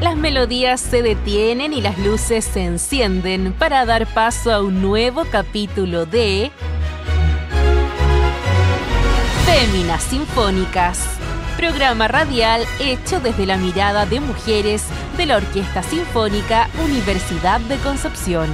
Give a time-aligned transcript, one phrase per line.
[0.00, 5.26] Las melodías se detienen y las luces se encienden para dar paso a un nuevo
[5.30, 6.50] capítulo de
[9.44, 11.04] Féminas Sinfónicas,
[11.58, 14.84] programa radial hecho desde la mirada de mujeres
[15.18, 18.48] de la Orquesta Sinfónica Universidad de Concepción.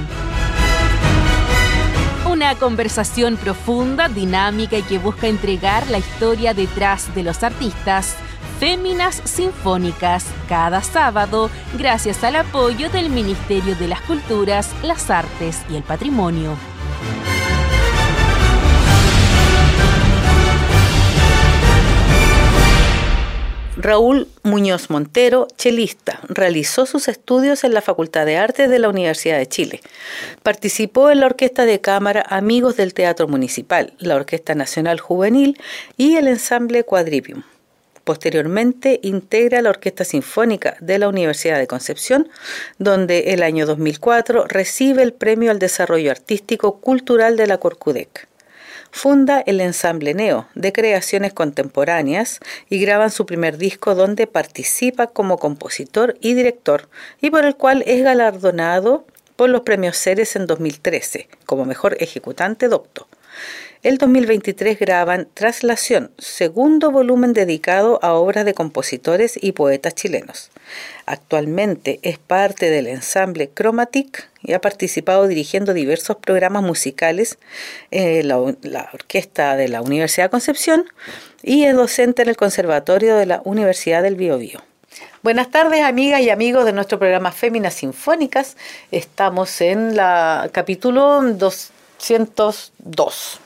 [2.29, 8.17] Una conversación profunda, dinámica y que busca entregar la historia detrás de los artistas
[8.59, 15.75] Féminas Sinfónicas cada sábado gracias al apoyo del Ministerio de las Culturas, las Artes y
[15.75, 16.57] el Patrimonio.
[23.77, 29.37] Raúl Muñoz Montero, chelista, realizó sus estudios en la Facultad de Artes de la Universidad
[29.37, 29.81] de Chile.
[30.41, 35.61] Participó en la Orquesta de Cámara Amigos del Teatro Municipal, la Orquesta Nacional Juvenil
[35.95, 37.43] y el ensamble Quadrivium.
[38.07, 42.29] Posteriormente integra la Orquesta Sinfónica de la Universidad de Concepción,
[42.77, 48.29] donde el año 2004 recibe el Premio al Desarrollo Artístico Cultural de la Corcudec.
[48.91, 55.37] Funda el ensamble Neo de creaciones contemporáneas y graban su primer disco donde participa como
[55.37, 56.87] compositor y director
[57.19, 59.05] y por el cual es galardonado
[59.35, 63.05] por los premios Ceres en 2013 como mejor ejecutante docto.
[63.87, 70.51] El 2023 graban Traslación, segundo volumen dedicado a obras de compositores y poetas chilenos.
[71.05, 77.39] Actualmente es parte del ensamble Chromatic y ha participado dirigiendo diversos programas musicales
[77.89, 80.83] en la, la orquesta de la Universidad Concepción
[81.41, 84.61] y es docente en el Conservatorio de la Universidad del Biobío.
[85.23, 88.57] Buenas tardes, amigas y amigos de nuestro programa Féminas Sinfónicas.
[88.91, 93.39] Estamos en la capítulo 202.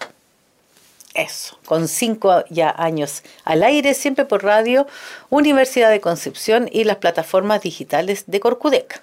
[1.13, 4.87] Eso, con cinco ya años al aire, siempre por radio,
[5.29, 9.01] Universidad de Concepción y las plataformas digitales de Corcudec.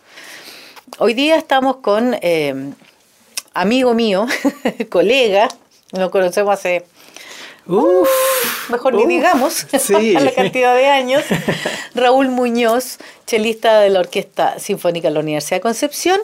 [0.98, 2.73] Hoy día estamos con eh,
[3.53, 4.27] amigo mío,
[4.88, 5.49] colega,
[5.93, 6.87] nos conocemos hace,
[7.66, 8.09] uf,
[8.71, 10.12] mejor ni digamos, sí.
[10.12, 11.25] la cantidad de años,
[11.94, 12.97] Raúl Muñoz,
[13.27, 16.19] chelista de la Orquesta Sinfónica de la Universidad de Concepción.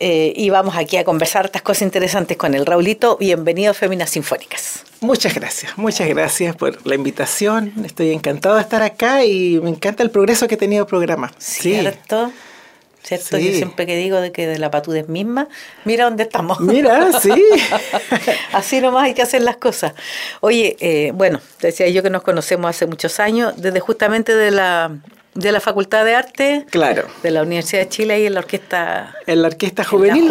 [0.00, 3.16] Eh, y vamos aquí a conversar estas cosas interesantes con el Raulito.
[3.18, 4.84] Bienvenido a Féminas Sinfónicas.
[5.00, 7.72] Muchas gracias, muchas gracias por la invitación.
[7.84, 11.32] Estoy encantado de estar acá y me encanta el progreso que ha tenido el programa.
[11.38, 12.32] ¿Cierto?
[13.02, 13.36] ¿Cierto?
[13.36, 13.50] Sí.
[13.50, 15.48] Yo siempre que digo de que de la patudez misma,
[15.84, 16.60] mira dónde estamos.
[16.60, 17.30] Mira, sí.
[18.52, 19.92] Así nomás hay que hacer las cosas.
[20.40, 24.92] Oye, eh, bueno, decía yo que nos conocemos hace muchos años, desde justamente de la
[25.34, 27.06] de la Facultad de Arte Claro.
[27.22, 30.28] de la Universidad de Chile y en la orquesta En la orquesta la juvenil,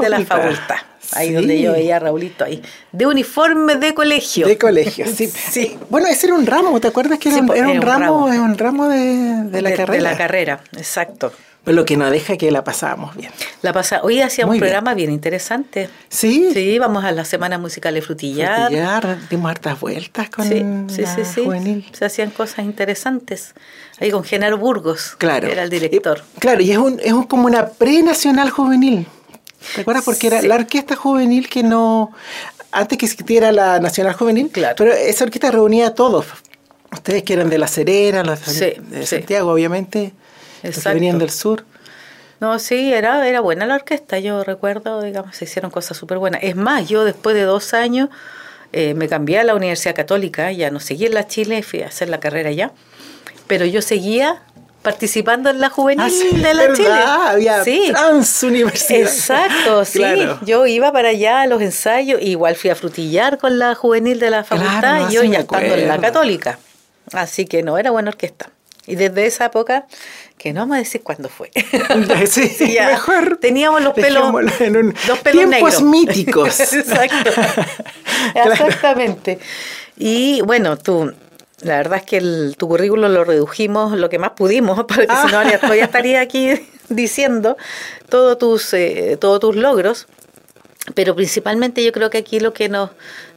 [0.00, 0.76] de la facultad.
[1.12, 1.34] Ahí Sí.
[1.34, 2.62] donde yo veía a Raulito ahí.
[2.90, 4.46] De uniforme de colegio.
[4.46, 5.26] De colegio, sí.
[5.50, 5.76] Sí.
[5.90, 7.84] Bueno, ese era un ramo, ¿te acuerdas que era, Sí, un, pues, era un era
[7.84, 8.32] ramo, ramo.
[8.32, 8.98] es un ramo de,
[9.44, 9.96] de la de, carrera?
[9.96, 11.32] De la carrera, exacto.
[11.64, 13.30] Pero lo que no deja que la pasábamos bien.
[13.62, 14.70] La pasa, hoy hacíamos Muy un bien.
[14.72, 15.88] programa bien interesante.
[16.10, 16.50] Sí.
[16.52, 18.66] Sí, vamos a las semanas musicales Frutillar.
[18.68, 20.62] Frutillar, dimos hartas vueltas con Sí,
[20.94, 21.42] sí, la sí, sí.
[21.44, 21.86] juvenil.
[21.92, 23.54] Se hacían cosas interesantes.
[23.98, 25.46] Ahí con Genaro Burgos, Claro.
[25.46, 26.22] que era el director.
[26.36, 29.06] Y- claro, y es, un, es un- como una pre-nacional juvenil.
[29.74, 30.04] ¿Te acuerdas?
[30.04, 30.46] Porque era Sí.
[30.48, 32.12] la orquesta juvenil que no.
[32.72, 34.74] Antes que existiera la nacional juvenil, Claro.
[34.76, 36.26] pero esa orquesta reunía a todos.
[36.92, 39.16] Ustedes que eran de La Serena, los de, Sí, de sí.
[39.16, 40.12] Santiago, obviamente.
[40.72, 41.64] Que venían del sur.
[42.40, 46.42] No, sí, era, era buena la orquesta, yo recuerdo, digamos, se hicieron cosas súper buenas.
[46.42, 48.08] Es más, yo después de dos años
[48.72, 51.86] eh, me cambié a la Universidad Católica, ya no seguí en la Chile, fui a
[51.86, 52.72] hacer la carrera allá,
[53.46, 54.42] pero yo seguía
[54.82, 56.74] participando en la juvenil Ah, sí, de la ¿verdad?
[56.76, 56.90] Chile.
[56.90, 57.88] Había sí.
[57.90, 59.00] transuniversidad.
[59.00, 59.98] Exacto, sí.
[60.00, 60.38] Claro.
[60.44, 64.30] Yo iba para allá a los ensayos, igual fui a frutillar con la juvenil de
[64.30, 66.58] la Claro, facultad no, y yo ya estando en la católica.
[67.12, 68.50] Así que no, era buena orquesta.
[68.86, 69.86] Y desde esa época,
[70.38, 71.50] que no vamos a decir cuándo fue.
[72.26, 73.38] Sí, mejor.
[73.40, 74.24] Teníamos los pelos,
[74.60, 75.76] en un- los pelos negros.
[75.78, 76.60] tiempos míticos.
[76.72, 77.30] Exacto.
[78.32, 78.52] Claro.
[78.52, 79.38] Exactamente.
[79.96, 81.12] Y bueno, tú,
[81.62, 85.32] la verdad es que el- tu currículum lo redujimos lo que más pudimos, porque si
[85.32, 86.50] no, ya todavía estaría aquí
[86.88, 87.56] diciendo
[88.08, 90.06] todos tus, eh, todos tus logros.
[90.94, 92.90] Pero principalmente yo creo que aquí lo que nos,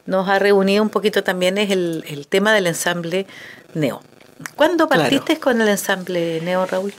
[0.04, 3.26] nos ha reunido un poquito también es el, el tema del ensamble
[3.74, 4.02] Neo.
[4.56, 5.02] ¿Cuándo Claro.
[5.04, 6.92] partiste con el ensamble Neo, Raúl?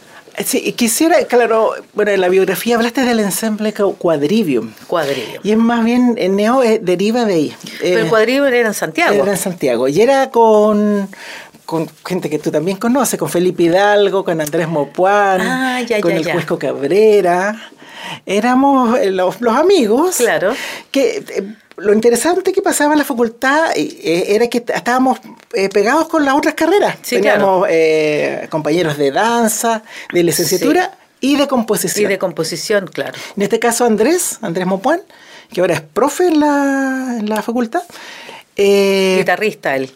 [0.46, 4.72] Sí, y quisiera, claro, bueno, en la biografía hablaste del ensamble Cu- Quadrivium.
[4.88, 5.42] Cuadrillo.
[5.44, 7.56] Y es más bien, el Neo eh, deriva de ahí.
[7.82, 9.22] Pero el Eh, cuadrillo era en Santiago.
[9.22, 9.88] Era en Santiago.
[9.90, 11.10] Y era con,
[11.66, 16.12] con gente que tú también conoces, con Felipe Hidalgo, con Andrés Mopuán, Ah, ya, con
[16.12, 16.34] ya, el ya.
[16.34, 17.70] Cuesco Cabrera.
[18.26, 20.18] Éramos eh, los, los amigos.
[20.18, 20.54] Claro.
[20.92, 21.44] Que eh,
[21.80, 25.20] lo interesante que pasaba en la facultad eh, era que estábamos
[25.54, 26.98] eh, pegados con las otras carreras.
[27.02, 29.84] Sí, Teníamos eh, compañeros de danza,
[30.14, 32.06] de licenciatura y de composición.
[32.06, 33.14] Y de composición, claro.
[33.36, 35.02] En este caso Andrés, Andrés Mopuán,
[35.52, 37.82] que ahora es profe en la, en la facultad.
[38.56, 39.90] Eh, Guitarrista él.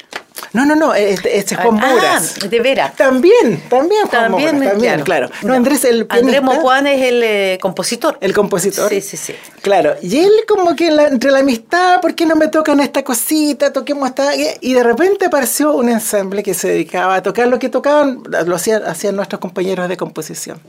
[0.53, 2.95] No, no, no, este, este es Juan ah, de veras.
[2.95, 5.29] También, también Juan también, también, claro.
[5.41, 8.19] No, Andrés el Andrés Mopuán es el eh, compositor.
[8.21, 8.87] El compositor.
[8.87, 9.33] Sí, sí, sí.
[9.63, 13.73] Claro, y él como que entre la amistad, ¿por qué no me tocan esta cosita?
[13.73, 14.31] Toquemos esta...
[14.35, 18.55] Y de repente apareció un ensamble que se dedicaba a tocar lo que tocaban, lo
[18.55, 20.59] hacían, hacían nuestros compañeros de composición.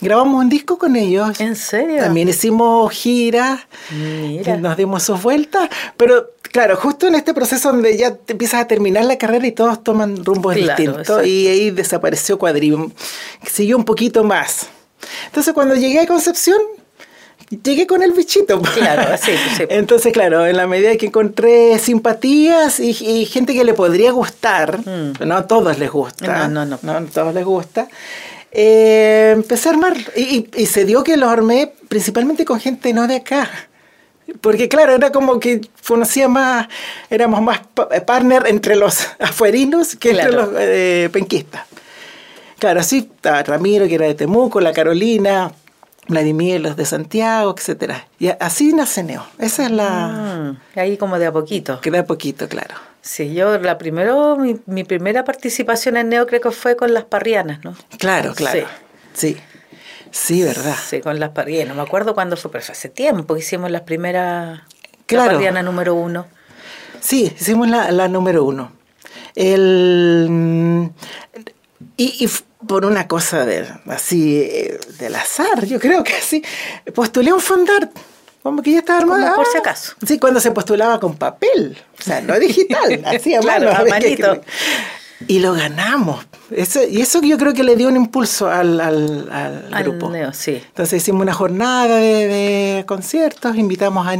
[0.00, 1.40] Grabamos un disco con ellos.
[1.40, 2.00] ¿En serio?
[2.00, 3.60] También hicimos giras,
[4.60, 9.04] nos dimos sus vueltas, pero Claro, justo en este proceso donde ya empiezas a terminar
[9.04, 12.92] la carrera y todos toman rumbos distintos y ahí desapareció Cuadrium,
[13.46, 14.68] siguió un poquito más.
[15.26, 16.56] Entonces cuando llegué a Concepción,
[17.62, 18.60] llegué con el bichito.
[18.62, 19.64] Claro, sí, sí.
[19.68, 25.26] Entonces, claro, en la medida que encontré simpatías y, gente que le podría gustar, mm.
[25.26, 27.88] no a todos les gusta, no, no, no, no a todos les gusta,
[28.52, 33.06] eh, empecé a armar y, y, se dio que lo armé principalmente con gente no
[33.06, 33.50] de acá.
[34.40, 36.68] Porque claro, era como que conocía más,
[37.10, 37.60] éramos más
[37.92, 41.62] eh, partner entre los afuerinos que entre los eh, penquistas.
[42.58, 45.52] Claro, sí, estaba Ramiro, que era de Temuco, la Carolina,
[46.08, 48.06] Vladimir, los de Santiago, etcétera.
[48.18, 49.26] Y así nace Neo.
[49.38, 50.56] Esa es la...
[50.74, 51.80] Mm, ahí como de a poquito.
[51.80, 52.74] Que de a poquito, claro.
[53.02, 57.04] Sí, yo la primero, mi, mi, primera participación en Neo creo que fue con las
[57.04, 57.76] parrianas, ¿no?
[57.98, 58.66] Claro, claro.
[59.12, 59.36] sí.
[60.10, 60.74] Sí, ¿verdad?
[60.82, 61.68] Sí, con las parrianas.
[61.68, 64.60] No me acuerdo cuándo fue, pero hace tiempo que hicimos las primeras.
[65.04, 65.26] Claro.
[65.26, 66.26] La parriana número uno.
[67.00, 68.72] Sí, hicimos la, la número uno.
[69.34, 70.90] El,
[71.96, 72.30] y, y,
[72.66, 76.42] por una cosa de, así eh, del azar, yo creo que así,
[76.94, 77.90] postulé un fondar.
[78.42, 79.34] Como que ya estaba armada.
[79.34, 79.94] por si acaso.
[80.06, 81.76] Sí, cuando se postulaba con papel.
[81.98, 84.40] O sea, no digital, así a claro, a manito.
[85.26, 86.24] Y lo ganamos.
[86.50, 89.28] Eso, y eso yo creo que le dio un impulso al, al,
[89.72, 90.12] al, grupo.
[90.32, 90.62] sí.
[90.64, 94.16] Entonces hicimos una jornada de, conciertos, invitamos a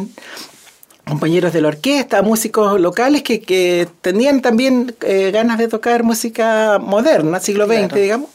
[1.07, 6.79] compañeros de la orquesta, músicos locales que, que tenían también eh, ganas de tocar música
[6.81, 8.31] moderna, siglo XX, digamos.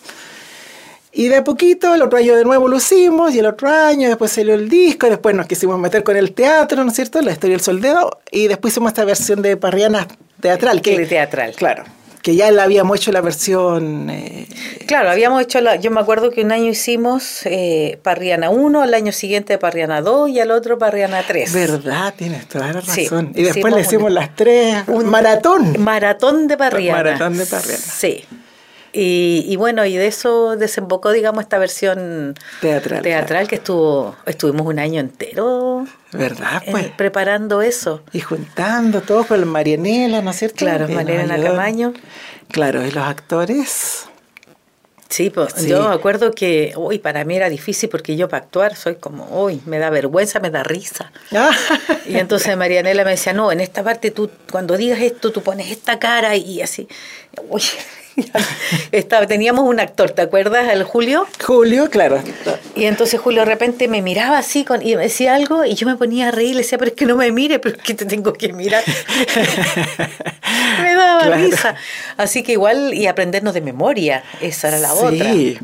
[1.12, 4.08] Y de a poquito, el otro año de nuevo lo hicimos, y el otro año
[4.08, 7.22] después salió el disco, después nos quisimos meter con el teatro, ¿no es cierto?
[7.22, 10.08] La historia del soldado, y después hicimos esta versión de Parriana
[10.40, 10.82] teatral.
[10.82, 11.54] Que, teatral.
[11.56, 11.84] Claro,
[12.22, 14.10] que ya la habíamos hecho la versión...
[14.10, 14.48] Eh,
[14.86, 15.76] claro, habíamos hecho la...
[15.76, 20.30] Yo me acuerdo que un año hicimos eh, Parriana 1, al año siguiente Parriana 2
[20.30, 21.54] y al otro Parriana 3.
[21.54, 23.32] Verdad, tienes toda la razón.
[23.36, 24.84] y después le hicimos las tres...
[24.88, 25.76] Un maratón.
[25.80, 26.98] Maratón de Parriana.
[26.98, 27.78] Maratón de Parriana.
[27.78, 28.24] Sí.
[28.94, 34.68] Y, y, bueno, y de eso desembocó, digamos, esta versión teatral, teatral que estuvo, estuvimos
[34.68, 35.88] un año entero.
[36.12, 36.62] ¿Verdad?
[36.70, 36.88] Pues.
[36.92, 38.04] preparando eso.
[38.12, 40.58] Y juntando todo con Marianela, ¿no es cierto?
[40.58, 41.94] Claro, Marianela Camaño.
[42.50, 44.08] Claro, y los actores.
[45.12, 48.78] Sí, pues yo me acuerdo que, uy, para mí era difícil porque yo para actuar
[48.78, 51.12] soy como, uy, me da vergüenza, me da risa.
[51.34, 51.52] Ah.
[52.08, 55.70] Y entonces Marianela me decía, no, en esta parte tú, cuando digas esto, tú pones
[55.70, 56.88] esta cara y así.
[57.50, 57.62] Uy,
[58.92, 60.72] Estaba, teníamos un actor, ¿te acuerdas?
[60.72, 61.28] El Julio.
[61.44, 62.22] Julio, claro.
[62.76, 65.88] Y entonces Julio de repente me miraba así con, y me decía algo y yo
[65.88, 67.94] me ponía a reír, le decía, pero es que no me mire, pero es que
[67.94, 68.84] te tengo que mirar.
[70.82, 71.76] me daba risa.
[72.18, 75.32] Así que igual, y aprendernos de memoria, esa era la otra.
[75.34, 75.58] Sí,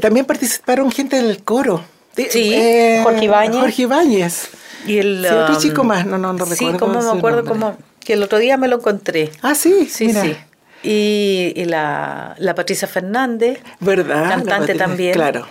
[0.00, 1.84] también participaron gente del coro.
[2.16, 3.60] Sí, eh, Jorge Ibáñez.
[3.60, 4.48] Jorge Ibáñez.
[4.86, 6.72] Y el otro um, chico más, no, no, no recuerdo.
[6.72, 9.30] Sí, como me acuerdo como que el otro día me lo encontré.
[9.40, 10.36] Ah, sí, sí, sí.
[10.82, 14.28] Y, la, Patricia Fernández, ¿verdad?
[14.28, 15.14] Cantante también.
[15.14, 15.46] Claro.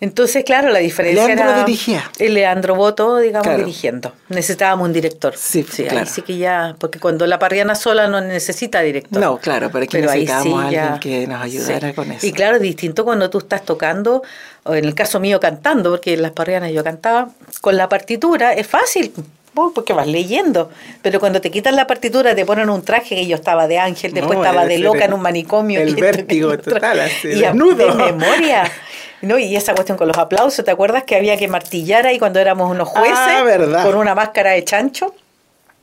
[0.00, 2.10] Entonces, claro, la diferencia Leandro era dirigía.
[2.18, 4.14] Leandro Boto, digamos, dirigiendo.
[4.30, 5.34] Necesitábamos un director.
[5.36, 6.06] Sí, sí claro.
[6.10, 9.20] sí que ya, porque cuando la parriana sola no necesita director.
[9.20, 12.26] No, claro, pero aquí necesitábamos a alguien que nos ayudara con eso.
[12.26, 14.22] Y claro, es distinto cuando tú estás tocando,
[14.64, 17.28] o en el caso mío cantando, porque en las parrianas yo cantaba,
[17.60, 19.12] con la partitura es fácil
[19.54, 20.70] porque vas leyendo.
[21.02, 24.12] Pero cuando te quitan la partitura, te ponen un traje que yo estaba de ángel,
[24.12, 25.80] después estaba de loca en un manicomio.
[25.80, 28.70] El vértigo total, así, y de memoria.
[29.22, 29.38] ¿no?
[29.38, 32.70] Y esa cuestión con los aplausos, ¿te acuerdas que había que martillar ahí cuando éramos
[32.70, 33.18] unos jueces?
[33.18, 33.82] Ah.
[33.84, 35.14] Con una máscara de chancho.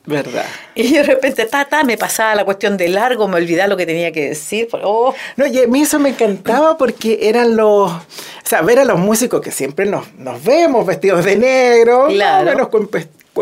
[0.06, 0.46] Verdad.
[0.74, 4.10] Y de repente, ta, me pasaba la cuestión de largo, me olvidaba lo que tenía
[4.14, 4.70] que decir.
[4.72, 5.14] Oh.
[5.36, 7.92] No, y a mí eso me encantaba porque eran los.
[7.92, 8.02] O
[8.46, 12.70] sea, ver a los músicos que siempre nos, nos vemos vestidos de negro, claro.
[12.70, 12.88] con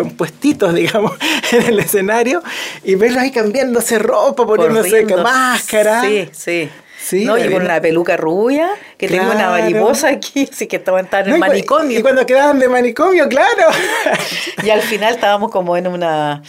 [0.03, 1.13] puestitos, digamos,
[1.51, 2.41] en el escenario
[2.83, 6.01] y verlos ahí cambiándose ropa, poniéndose máscara.
[6.01, 6.69] Sí, sí.
[6.97, 7.37] Sí, ¿no?
[7.37, 11.39] Y con una peluca rubia, que tengo una mariposa aquí, así que estaban en el
[11.39, 11.99] manicomio.
[11.99, 13.67] Y cuando quedaban de manicomio, claro.
[14.63, 16.41] y al final estábamos como en una...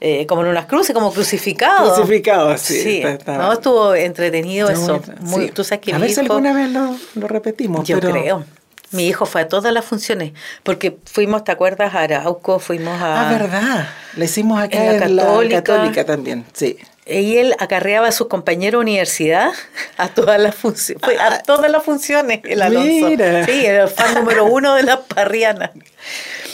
[0.00, 1.94] Eh, como en unas cruces, como crucificados.
[1.94, 2.82] Crucificados, sí.
[2.82, 3.02] sí.
[3.26, 5.00] No, estuvo entretenido eso.
[5.20, 7.88] Muy, Tú sabes que A ver si alguna vez lo, lo repetimos.
[7.88, 8.44] Yo creo.
[8.94, 10.32] Mi hijo fue a todas las funciones,
[10.62, 11.94] porque fuimos, ¿te acuerdas?
[11.94, 13.28] A Arauco, fuimos a...
[13.28, 13.88] Ah, verdad.
[14.16, 15.24] Le hicimos acá En la
[15.62, 16.04] Católica.
[16.04, 16.78] también, sí.
[17.06, 19.50] Y él acarreaba a sus compañeros de universidad
[19.98, 21.02] a todas las funciones.
[21.20, 23.06] A todas las funciones, el Alonso.
[23.06, 23.08] Ah.
[23.10, 23.44] Mira.
[23.44, 25.70] Sí, era el fan número uno de las parrianas.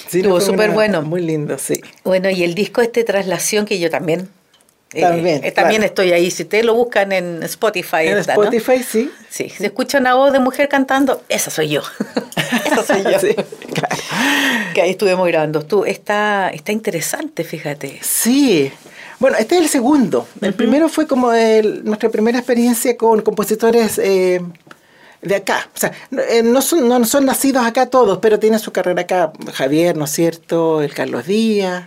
[0.08, 1.02] Sí, Estuvo súper bueno.
[1.02, 1.80] Muy lindo, sí.
[2.02, 4.28] Bueno, y el disco este Traslación, que yo también...
[4.92, 5.86] eh, También, eh, también claro.
[5.90, 6.30] estoy ahí.
[6.30, 8.42] Si ustedes lo buscan en Spotify, En está, ¿no?
[8.44, 9.10] Spotify, sí.
[9.28, 11.82] Sí, se escucha una voz de mujer cantando, esa soy yo.
[12.66, 13.18] esa soy yo.
[13.20, 13.34] Sí,
[13.74, 13.96] claro.
[14.74, 15.62] Que ahí estuvimos grabando.
[15.62, 17.98] Tú, está, está interesante, fíjate.
[18.02, 18.72] Sí.
[19.18, 20.26] Bueno, este es el segundo.
[20.40, 24.40] El primero fue como el- nuestra primera experiencia con compositores eh,
[25.22, 25.68] de acá.
[25.76, 25.92] O sea,
[26.42, 29.32] no son, no son nacidos acá todos, pero tienen su carrera acá.
[29.52, 30.80] Javier, ¿no es cierto?
[30.82, 31.84] El Carlos Díaz,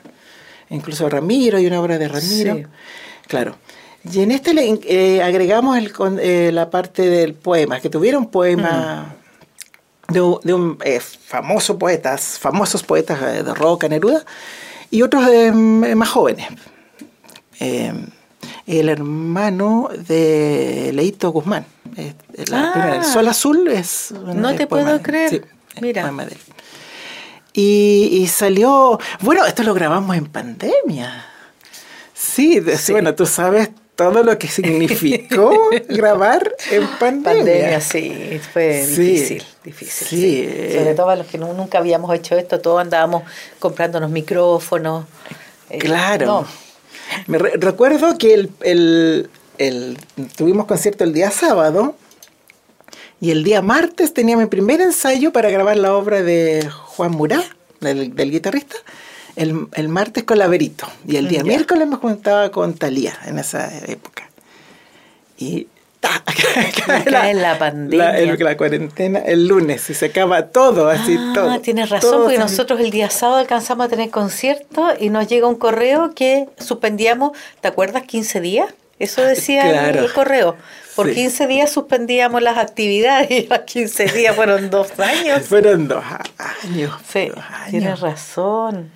[0.73, 2.55] incluso Ramiro, y una obra de Ramiro.
[2.55, 2.65] Sí.
[3.27, 3.55] Claro.
[4.11, 9.15] Y en este le eh, agregamos el eh, la parte del poema, que tuvieron poema
[10.09, 14.25] de, un- de un eh, famoso poetas, famosos poetas de Roca, Neruda,
[14.91, 16.47] y otros más jóvenes.
[18.65, 21.65] El hermano de Leito Guzmán.
[22.49, 22.71] la Ah.
[22.73, 24.11] primera, el Sol Azul es...
[24.11, 25.29] No te poema puedo de- creer.
[25.29, 25.41] sí,
[25.81, 26.01] Mira.
[26.03, 26.37] poema de él.
[27.53, 28.99] Y, y salió...
[29.21, 31.25] Bueno, esto lo grabamos en pandemia.
[32.13, 32.91] Sí, de- Sí.
[32.93, 37.43] bueno, tú sabes todo lo que significó grabar en pandemia.
[37.43, 40.07] Pandemia, sí, fue Sí, difícil, difícil.
[40.07, 40.77] sí, sí.
[40.79, 43.23] Sobre todo a los que nu- nunca habíamos hecho esto, todos andábamos
[43.59, 45.05] comprándonos micrófonos.
[45.69, 46.25] eh, Claro.
[46.25, 46.47] no,
[47.27, 49.29] Me re- recuerdo que el, el-
[49.59, 49.97] el-
[50.35, 51.95] tuvimos concierto el día sábado
[53.23, 57.41] y el día martes tenía mi primer ensayo para grabar la obra de Juan Murá,
[57.79, 58.75] del, del guitarrista,
[59.37, 60.85] el, el martes con Laberito.
[61.07, 61.45] Y el día Ya.
[61.45, 64.29] miércoles me juntaba con Talía en esa época.
[65.37, 65.67] Y
[66.01, 66.21] ta,
[67.05, 68.17] cae la pandemia.
[68.19, 71.59] el- la cuarentena el lunes y se acaba todo, así Ah, todo.
[71.61, 75.47] tienes razón, todo porque nosotros el día sábado alcanzamos a tener concierto y nos llega
[75.47, 78.03] un correo que suspendíamos, ¿te acuerdas?
[78.03, 78.73] 15 días.
[79.03, 80.55] Eso decía el- correo.
[80.95, 81.15] Por Sí.
[81.15, 85.41] 15 días suspendíamos las actividades y los 15 días fueron dos años.
[85.47, 86.03] Fueron dos
[86.63, 86.93] años.
[87.11, 87.69] Sí, dos años.
[87.71, 88.91] tienes razón.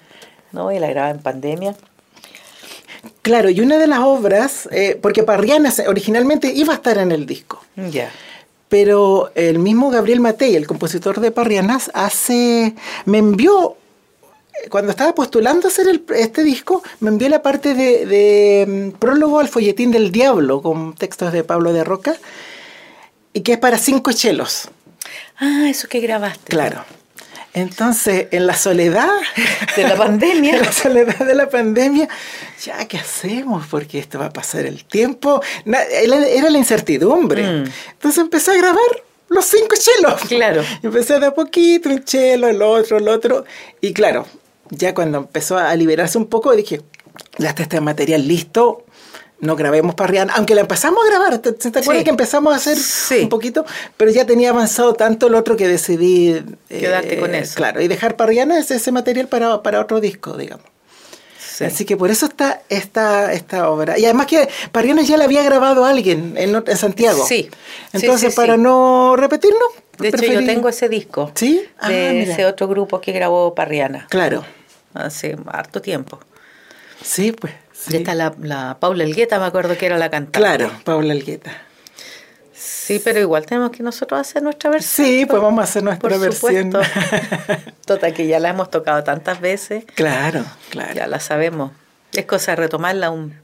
[0.52, 1.76] No, y la grababa en pandemia.
[3.22, 7.26] Claro, y una de las obras, eh, porque Parrianas originalmente iba a estar en el
[7.26, 8.10] disco, Ya.
[8.70, 12.74] pero el mismo Gabriel Matei, el compositor de Parrianas, hace,
[13.06, 13.76] me envió,
[14.70, 18.98] cuando estaba postulando a hacer el- este disco, me envió la parte de, de, mm,
[19.00, 22.16] prólogo al folletín del diablo, con textos de Pablo de Roca,
[23.34, 24.70] y que es para cinco chelos.
[25.40, 26.46] Ah, eso que grabaste.
[26.52, 26.84] Claro.
[27.54, 29.10] Entonces, en la soledad
[29.76, 30.56] De la pandemia.
[30.58, 32.08] en la soledad de la pandemia,
[32.64, 33.66] ya, ¿qué hacemos?
[33.68, 35.42] Porque esto va a pasar el tiempo.
[35.66, 37.44] Era la incertidumbre.
[37.44, 37.64] Mm.
[37.94, 40.22] Entonces empecé a grabar los cinco chelos.
[40.28, 40.64] Claro.
[40.84, 43.44] Empecé de a poquito, un chelo, el otro, el otro.
[43.82, 44.26] Y claro,
[44.70, 46.82] ya cuando empezó a liberarse un poco, dije,
[47.38, 48.84] ya está este material listo.
[49.40, 52.04] No grabemos Parriana, aunque la empezamos a grabar, ¿te, te acuerdas Sí.
[52.04, 53.20] que empezamos a hacer Sí.
[53.22, 53.66] un poquito?
[53.96, 56.30] Pero ya tenía avanzado tanto el otro que decidí...
[56.70, 57.54] eh, Quedarte con eso.
[57.56, 60.66] Claro, y dejar Parriana ese, ese material para, para otro disco, digamos.
[61.40, 61.66] Sí.
[61.66, 63.98] Así que por eso está esta, esta obra.
[64.00, 67.24] Y además que Parriana ya la había grabado alguien en, Santiago.
[67.28, 67.50] Sí.
[67.94, 69.60] Entonces, Sí, sí, para no repetirlo,
[70.00, 71.32] De hecho, preferí- yo tengo ese disco.
[71.36, 71.62] ¿Sí?
[71.80, 72.34] Ah, de mira.
[72.34, 74.08] ese otro grupo que grabó Parriana.
[74.10, 74.44] Claro.
[75.06, 76.20] Hace harto tiempo.
[77.04, 77.54] Sí, pues.
[77.74, 77.98] sí.
[77.98, 80.40] Está la, la Paula Elgueta, me acuerdo que era la cantante.
[80.40, 81.52] Claro, Paula Algueta.
[82.54, 85.08] Sí, pero igual tenemos que nosotros hacer nuestra versión.
[85.08, 86.72] Sí, pues vamos a hacer nuestra Por versión.
[87.86, 90.94] Total, que ya la hemos tocado tantas veces, claro, claro.
[90.94, 91.72] ya la sabemos.
[92.14, 93.36] Es cosa de retomarla un,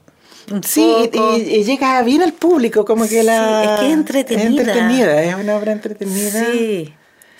[0.62, 3.64] Sí, y llega bien al público, como que Sí, la...
[3.64, 4.42] es que es entretenida.
[4.42, 6.44] Es entretenida, es una obra entretenida.
[6.44, 6.94] Sí,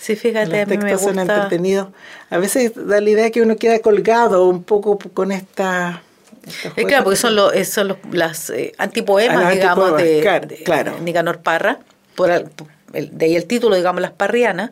[0.04, 1.34] sí, fíjate, a Los mí me textos son gusta.
[1.34, 1.88] entretenidos.
[2.30, 6.02] A veces da la idea que uno queda colgado un poco con esta...
[6.76, 10.20] Es claro, porque son, los, eh, son los, las eh, antipoemas, Ah, digamos, antipoemas, de,
[10.20, 10.98] claro, de claro.
[11.00, 11.78] Nicanor Parra.
[12.14, 12.48] Por el-
[12.92, 14.70] de ahí el título, digamos, Las Parrianas.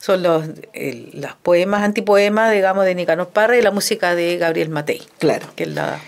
[0.00, 5.02] Son los, el- poemas, antipoemas, digamos, de Nicanor Parra y la música de Gabriel Matei.
[5.18, 5.46] Claro.
[5.56, 6.00] Que es la,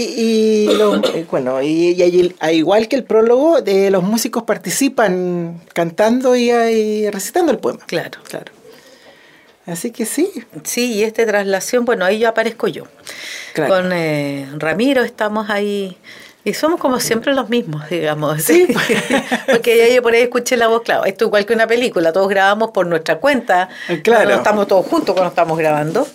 [0.00, 4.44] Y, y los- eh, bueno, y, y a igual que el prólogo, de los músicos
[4.44, 7.80] participan cantando y, y recitando el poema.
[7.86, 8.20] claro.
[8.28, 8.52] Claro.
[9.66, 10.30] Así que sí,
[10.64, 12.84] Sí, y esta traslación, bueno, ahí yo aparezco yo.
[13.52, 13.74] Claro.
[13.74, 15.96] Con eh, Ramiro estamos ahí.
[16.44, 18.40] Y somos como siempre los mismos, digamos.
[18.42, 18.66] Sí.
[19.46, 22.28] Porque ya yo por ahí escuché la voz, claro, esto igual que una película, todos
[22.28, 23.68] grabamos por nuestra cuenta.
[24.02, 24.30] Claro.
[24.30, 26.06] No estamos todos juntos cuando estamos grabando.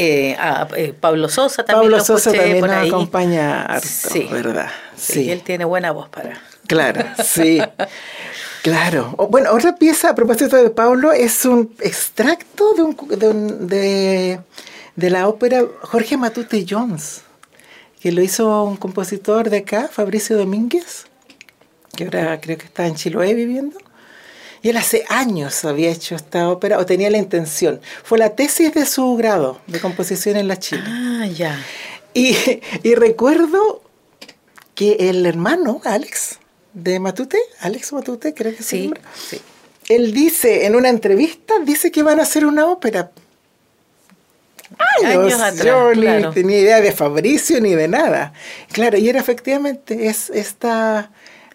[0.00, 2.88] Eh, a, eh, Pablo Sosa también Pablo lo Sosa también por nos ahí.
[2.88, 4.28] acompaña harto, Sí.
[4.30, 4.68] ¿verdad?
[4.96, 7.60] Sí, él tiene buena voz para, Claro, sí.
[8.62, 9.14] Claro.
[9.30, 14.40] Bueno, otra pieza a propósito de Pablo es un extracto de, un, de,
[14.94, 17.22] de, la ópera Jorge Matute Jones,
[18.00, 21.06] que lo hizo un compositor de acá, Fabricio Domínguez,
[21.96, 23.78] que ahora creo que está en Chiloé viviendo.
[24.62, 27.80] Y él hace años había hecho esta ópera, o tenía la intención.
[28.02, 30.82] Fue la tesis de su grado de composición en la Chile.
[30.86, 31.64] Ah, ya.
[32.14, 32.36] Y,
[32.82, 33.82] y recuerdo
[34.74, 36.38] que el hermano, Alex,
[36.72, 39.40] de Matute, Alex Matute, creo que sí, sí.
[39.88, 43.10] Él dice en una entrevista, dice que van a hacer una ópera.
[45.04, 48.34] Años, atrás, yo ni tenía idea de Fabricio ni de nada.
[48.70, 51.10] Claro, y era efectivamente es esta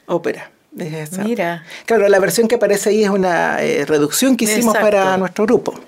[0.08, 0.52] ópera.
[0.76, 1.64] Mira.
[1.86, 5.80] Claro, la versión que aparece ahí es una eh, reducción que hicimos para nuestro grupo.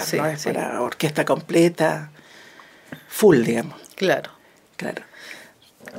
[0.00, 2.10] sí, es para orquesta completa,
[3.08, 3.80] full, digamos.
[3.96, 4.30] Claro.
[4.76, 5.02] Claro.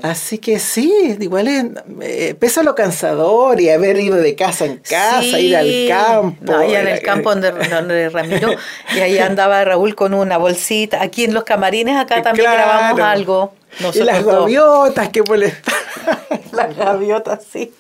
[0.04, 1.66] Así que sí, igual es,
[2.02, 6.38] eh, pesa lo cansador y haber ido de casa en casa, ir al campo.
[6.42, 8.52] No, allá en el campo donde, donde Ramiro,
[8.96, 11.02] y ahí andaba Raúl con una bolsita.
[11.02, 13.54] Aquí en los camarines, acá también grabamos algo.
[13.94, 15.78] Y las gaviotas que molestaban.
[16.52, 17.72] las gaviotas, sí.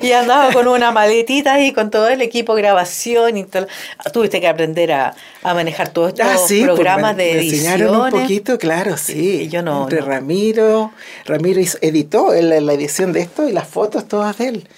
[0.00, 3.66] Y andaba con una maletita y con todo el equipo grabación y todo.
[4.12, 7.96] Tuviste que aprender a, manejar todos estos ah, pues, programas de edición.
[7.96, 9.48] un poquito, claro, sí.
[9.48, 9.84] yo no.
[9.84, 10.92] Entre Ramiro,
[11.24, 14.68] Ramiro editó la, la edición de esto y las fotos todas de él.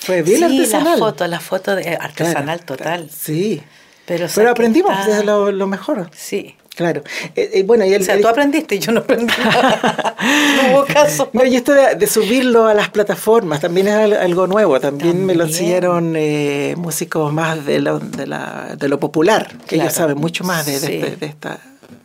[0.00, 0.90] Fue bien sí, artesanal.
[0.92, 3.08] las fotos, las fotos de artesanal total.
[3.10, 3.62] Sí.
[4.04, 6.10] Pero, Pero aprendimos, es lo, lo mejor.
[6.14, 6.54] Sí.
[6.76, 7.02] Claro.
[7.34, 9.32] Eh, eh, bueno, y el, o sea, tú aprendiste y yo no aprendí.
[9.42, 11.30] no hubo caso.
[11.32, 14.78] No, y esto de, subirlo a las plataformas también es algo nuevo.
[14.78, 19.76] También, me lo enseñaron eh, músicos más de lo, de, la, de lo popular, que
[19.76, 21.58] ellos saben mucho más de, de, de esta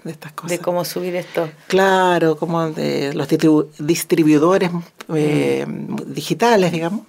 [0.05, 0.51] de estas cosas.
[0.51, 1.49] De cómo subir esto.
[1.67, 3.27] Claro, como de los
[3.77, 6.13] distribuidores mm.
[6.13, 7.01] digitales, digamos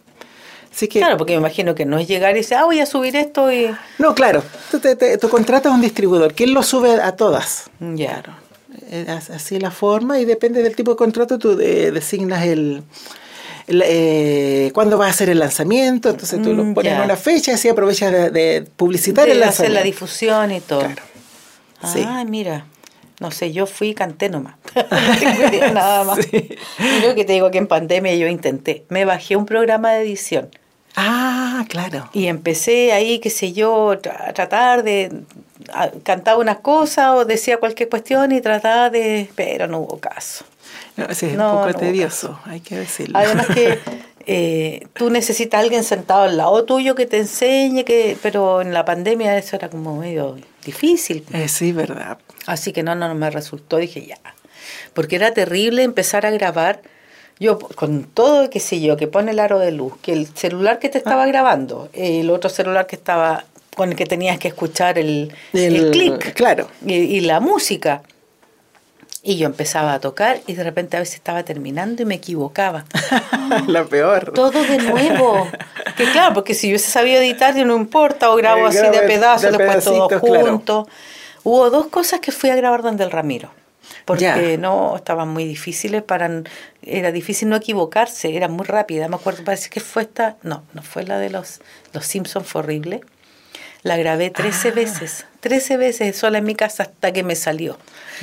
[0.88, 3.52] claro, porque me imagino que no es llegar y decir, ah, voy a subir esto
[3.52, 3.70] y...
[3.98, 7.70] No, claro, tú, te, contratas a un distribuidor, ¿quién lo sube a todas.
[7.80, 8.22] Ya.
[8.22, 8.42] Claro.
[9.34, 12.82] Así la forma y depende del tipo de contrato, tú designas el...
[13.68, 17.52] Eh, cuándo va a hacer el lanzamiento, entonces tú lo mm, pones en una fecha
[17.52, 19.62] y así aprovechas de, publicitar el lanzamiento.
[19.62, 20.80] hacer la difusión y todo.
[20.80, 21.02] Claro.
[21.80, 22.66] Ay, mira.
[23.20, 24.56] No sé, yo fui y canté nomás.
[24.74, 26.18] no nada más.
[27.04, 28.84] Yo que te digo que en pandemia yo intenté.
[28.88, 30.50] Me bajé un programa de edición
[30.96, 32.10] Ah, claro.
[32.12, 35.22] Y empecé ahí, qué sé yo, a tratar de
[36.02, 39.30] cantar unas cosas o decía cualquier cuestión y trataba de...
[39.34, 40.44] pero no hubo caso.
[40.96, 43.18] No, es un poco tedioso, hay que decirlo.
[43.18, 43.78] Además que
[44.26, 48.74] eh, tú necesitas a alguien sentado al lado tuyo que te enseñe, que pero en
[48.74, 51.24] la pandemia eso era como medio difícil.
[51.32, 52.18] Eh, sí, verdad.
[52.46, 54.18] Así que no, no, no me resultó, dije ya.
[54.92, 56.82] Porque era terrible empezar a grabar
[57.38, 60.78] yo con todo, qué sé yo, que pone el aro de luz, que el celular
[60.78, 61.26] que te estaba ah.
[61.26, 63.44] grabando, el otro celular que estaba
[63.76, 66.68] con el que tenías que escuchar el, el, clic claro.
[66.86, 68.02] y, la música.
[69.24, 72.84] Y yo empezaba a tocar y de repente a veces estaba terminando y me equivocaba.
[73.68, 74.32] la peor.
[74.34, 75.48] Todo de nuevo.
[75.96, 79.56] que claro, porque si yo hubiese sabido editar, no importa, o grabo así de pedazos,
[79.56, 80.88] después todo junto.
[81.44, 83.50] Hubo dos cosas que fui a grabar donde el Ramiro
[84.04, 86.42] porque no estaban muy difíciles para
[86.82, 89.08] era difícil no equivocarse era muy rápida.
[89.08, 91.60] Me acuerdo parece que fue esta no no fue la de los
[91.92, 93.00] los Simpsons fue horrible.
[93.82, 94.72] La grabé 13 ah.
[94.72, 97.76] veces 13 veces sola en mi casa hasta que me salió.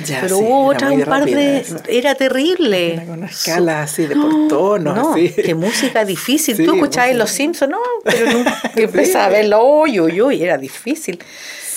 [0.06, 3.04] Pero hubo otra un par de era terrible.
[3.06, 6.56] Una, escala así de por tono no, qué música difícil.
[6.56, 8.60] Tú escuchabas los Simpsons no pero nunca.
[8.74, 11.22] Empezaba a verlo uy uy uy era difícil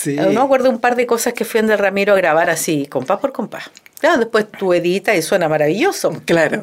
[0.06, 3.18] no me acuerdo un par de cosas que fui de Ramiro a grabar así, compás
[3.18, 3.70] por compás.
[4.00, 6.12] Claro, después tú editas y suena maravilloso.
[6.24, 6.62] Claro.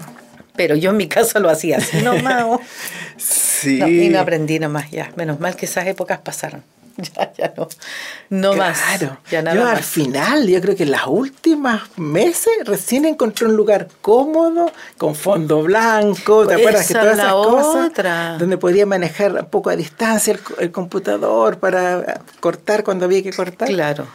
[0.56, 2.60] Pero yo en mi casa lo hacía así nomás.
[3.18, 3.82] sí.
[3.82, 5.12] y no aprendí nomás ya.
[5.16, 6.64] Menos mal que esas épocas pasaron.
[7.18, 7.68] Ya, ya no.
[8.30, 8.80] No más.
[9.30, 13.56] Ya nada yo al final, yo creo que en las últimas meses recién encontré un
[13.56, 18.40] lugar cómodo, con fondo blanco, ¿te acuerdas que todas esas cosas?
[18.40, 23.68] Donde podía manejar un poco a distancia el, computador para cortar cuando había que cortar.
[23.68, 24.08] Claro.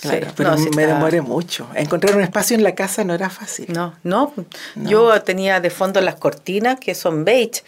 [0.00, 1.66] Claro, pero me demoré mucho.
[1.74, 3.66] Encontrar un espacio en la casa no era fácil.
[3.72, 4.32] No, no,
[4.74, 4.90] no.
[4.90, 7.62] Yo tenía de fondo las cortinas que son beige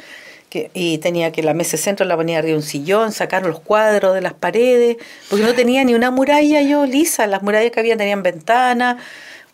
[0.51, 3.61] y tenía que la mesa de centro la ponía arriba de un sillón, sacar los
[3.61, 4.97] cuadros de las paredes,
[5.29, 8.97] porque no tenía ni una muralla yo lisa, las murallas que había tenían ventanas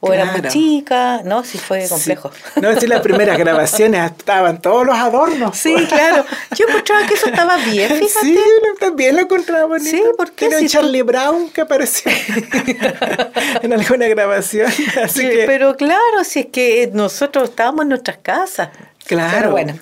[0.07, 1.45] o eran muy chicas, ¿no?
[1.45, 2.31] Sí fue complejo.
[2.61, 5.57] No, si las primeras grabaciones estaban todos los adornos.
[5.57, 6.27] Sí, claro.
[6.55, 8.27] Yo encontraba que eso estaba bien, fíjate.
[8.27, 8.39] Sí,
[8.79, 9.97] también lo encontraba bonito.
[9.97, 12.13] Sí, porque Era Charlie Brown que apareció
[13.63, 14.71] en alguna grabación.
[15.03, 15.45] Así que...
[15.47, 18.69] Pero claro, si es que nosotros estábamos en nuestras casas.
[19.07, 19.53] Claro.
[19.53, 19.79] bueno.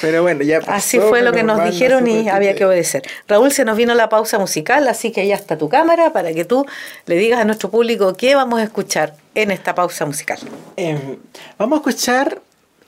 [0.00, 3.02] Pero bueno, ya Así fue lo que nos dijeron y había que obedecer.
[3.28, 6.44] Raúl, se nos vino la pausa musical, así que ya está tu cámara para que
[6.44, 6.66] tú
[7.06, 10.38] le digas a nuestro público qué vamos a escuchar en esta pausa musical.
[10.76, 11.16] Em,
[11.58, 12.40] vamos a escuchar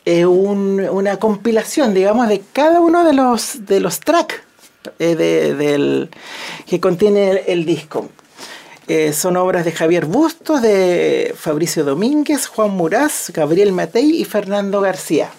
[0.05, 4.37] eh, una compilación, digamos, de cada uno de los, de los tracks
[4.99, 6.11] eh, del,
[6.67, 8.11] que contiene el, disco.
[8.87, 14.83] Eh, son obras de Javier Bustos, de Fabricio Domínguez, Juan Muraz, Gabriel Matei y Fernando
[14.83, 15.31] García.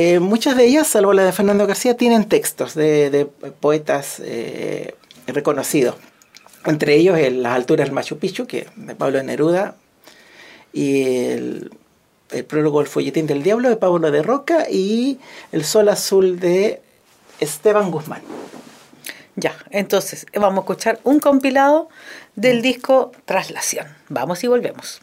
[0.00, 4.94] Eh, muchas de ellas, salvo la de Fernando García, tienen textos de, poetas eh,
[5.26, 5.96] reconocidos.
[6.64, 9.74] Entre ellos Las alturas del Machu Picchu, que de Pablo Neruda,
[10.72, 11.72] y el,
[12.46, 15.18] prólogo El folletín del diablo de Pablo de Roca y
[15.50, 16.80] El sol azul de
[17.40, 18.22] Esteban Guzmán.
[19.34, 21.88] Ya, entonces vamos a escuchar un compilado
[22.36, 23.88] del disco Traslación.
[24.08, 25.00] Vamos y volvemos.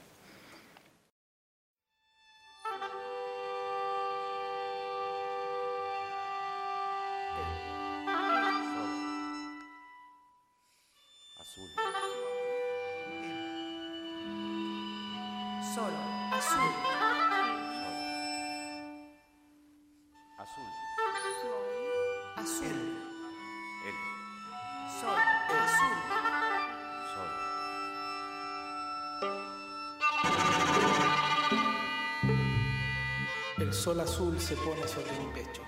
[34.46, 35.64] Se pone sobre mi pecho.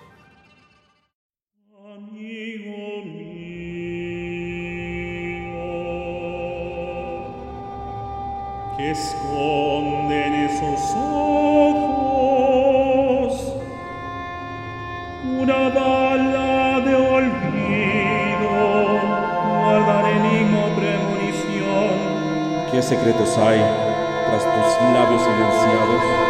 [1.96, 3.58] Amigo mío,
[8.78, 10.96] que esconden esos
[11.66, 12.14] ojos
[15.40, 18.54] una bala de olvido,
[19.64, 21.96] guardar enigma premonición.
[22.72, 23.60] ¿Qué secretos hay
[24.28, 26.28] tras tus labios silenciados?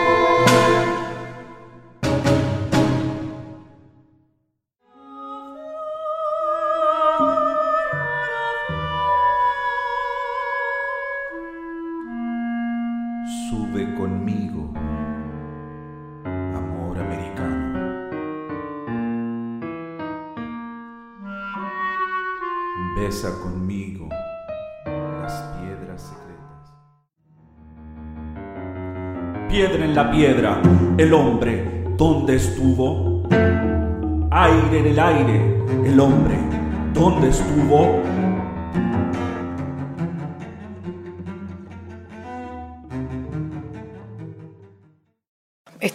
[29.97, 30.61] La piedra,
[30.95, 33.23] el hombre, ¿dónde estuvo?
[34.29, 35.57] Aire en el aire,
[35.87, 36.35] el hombre,
[36.93, 38.03] ¿dónde estuvo?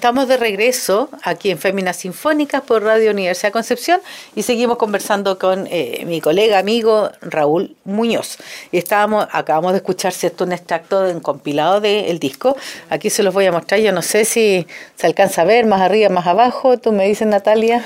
[0.02, 4.00] Estamos de regreso aquí en Féminas Sinfónicas por Radio Universidad Concepción
[4.34, 8.38] y seguimos conversando con eh, mi colega amigo Raúl Muñoz.
[8.72, 12.56] Y estábamos, acabamos de escuchar cierto un extracto de un compilado del disco.
[12.90, 13.78] Aquí se los voy a mostrar.
[13.78, 16.78] Yo no sé si se alcanza a ver más arriba, más abajo.
[16.78, 17.84] Tú me dices, Natalia.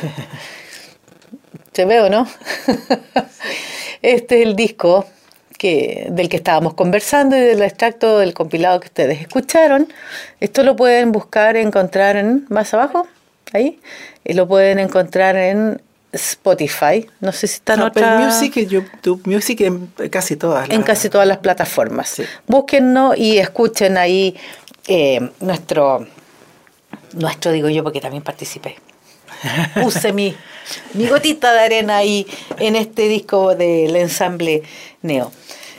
[1.74, 2.26] ¿Se ve o no?
[4.00, 5.04] Este es el disco
[5.56, 9.88] que, del que estábamos conversando y del extracto del compilado que ustedes escucharon.
[10.40, 13.06] Esto lo pueden buscar, encontrar en más abajo,
[13.52, 13.80] ahí,
[14.24, 15.80] y lo pueden encontrar en
[16.12, 17.06] Spotify.
[17.20, 18.18] No sé si está en otra...
[18.18, 20.68] Music y YouTube Music en casi todas.
[20.70, 22.08] En casi todas las plataformas.
[22.08, 22.24] Sí.
[22.46, 24.36] Búsquennos y escuchen ahí
[24.88, 26.06] eh, nuestro,
[27.14, 28.76] nuestro digo yo porque también participé.
[29.82, 30.34] Puse mi,
[30.94, 32.26] mi gotita de arena ahí
[32.58, 34.62] en este disco del ensamble
[35.02, 35.32] Neo.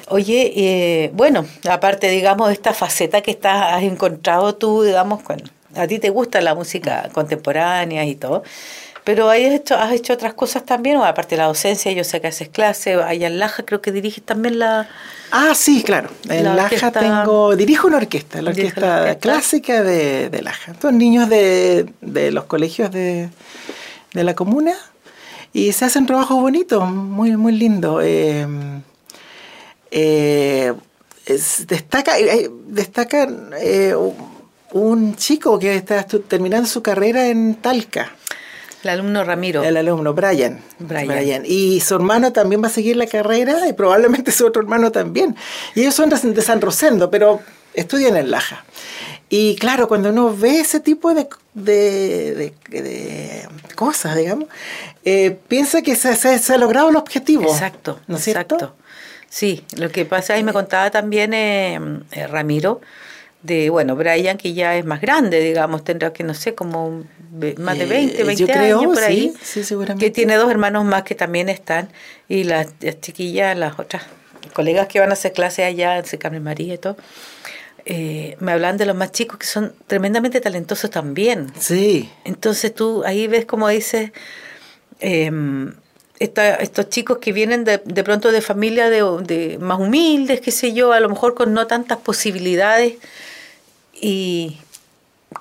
[0.09, 5.43] Oye, eh, bueno, aparte, digamos, de esta faceta que estás, has encontrado tú, digamos, bueno,
[5.75, 8.43] a ti te gusta la música contemporánea y todo,
[9.07, 12.19] pero has hecho, has hecho otras cosas también, o aparte de la docencia, yo sé
[12.19, 14.89] que haces clase, allá en Laja creo que diriges también la...
[15.31, 16.09] Ah, sí, claro.
[16.27, 20.73] En Laja tengo, dirijo una orquesta, la orquesta, clásica de, de, Laja.
[20.81, 23.29] Son niños de, de los colegios de,
[24.11, 24.73] de, la comuna
[25.53, 28.03] y se hacen trabajos bonitos, muy, muy lindos.
[28.03, 28.45] Eh,
[29.89, 30.73] eh,
[31.65, 33.25] destaca eh, destaca
[33.57, 33.95] eh,
[34.73, 38.16] un chico que está terminando su carrera en Talca.
[38.83, 39.63] El alumno Ramiro.
[39.63, 40.61] El alumno Brian.
[40.79, 41.43] Brian.
[41.45, 45.35] Y su hermano también va a seguir la carrera y probablemente su otro hermano también.
[45.75, 47.41] Y ellos son de San Rosendo, pero
[47.73, 48.63] estudian en Laja.
[49.29, 52.53] Y claro, cuando uno ve ese tipo de, de,
[53.75, 54.47] cosas, digamos,
[55.47, 57.43] piensa que se, se, ha logrado el objetivo.
[57.43, 58.73] Exacto, ¿no es exacto.
[59.29, 61.79] Sí, lo que pasa, ahí me contaba también eh,
[62.11, 62.79] eh, Ramiro,
[63.43, 67.03] de, bueno, Brian, que ya es más grande, digamos, tendrá que, no sé, como
[67.57, 70.05] más de 20, 20 eh, años por ahí, sí, seguramente.
[70.05, 71.89] que tiene dos hermanos más que también están,
[72.27, 72.67] y las,
[72.99, 74.03] chiquillas, las otras
[74.53, 76.97] colegas que van a hacer clase allá, en Carmen María y todo,
[77.85, 81.53] eh, me hablan de los más chicos que son tremendamente talentosos también.
[81.57, 82.11] Sí.
[82.25, 84.11] Entonces tú ahí ves como dices,
[84.99, 85.73] em,
[86.19, 90.51] esta- estos chicos que vienen de, de pronto de familias de, de más humildes, qué
[90.51, 92.95] sé yo, a lo mejor con no tantas posibilidades,
[93.93, 94.57] y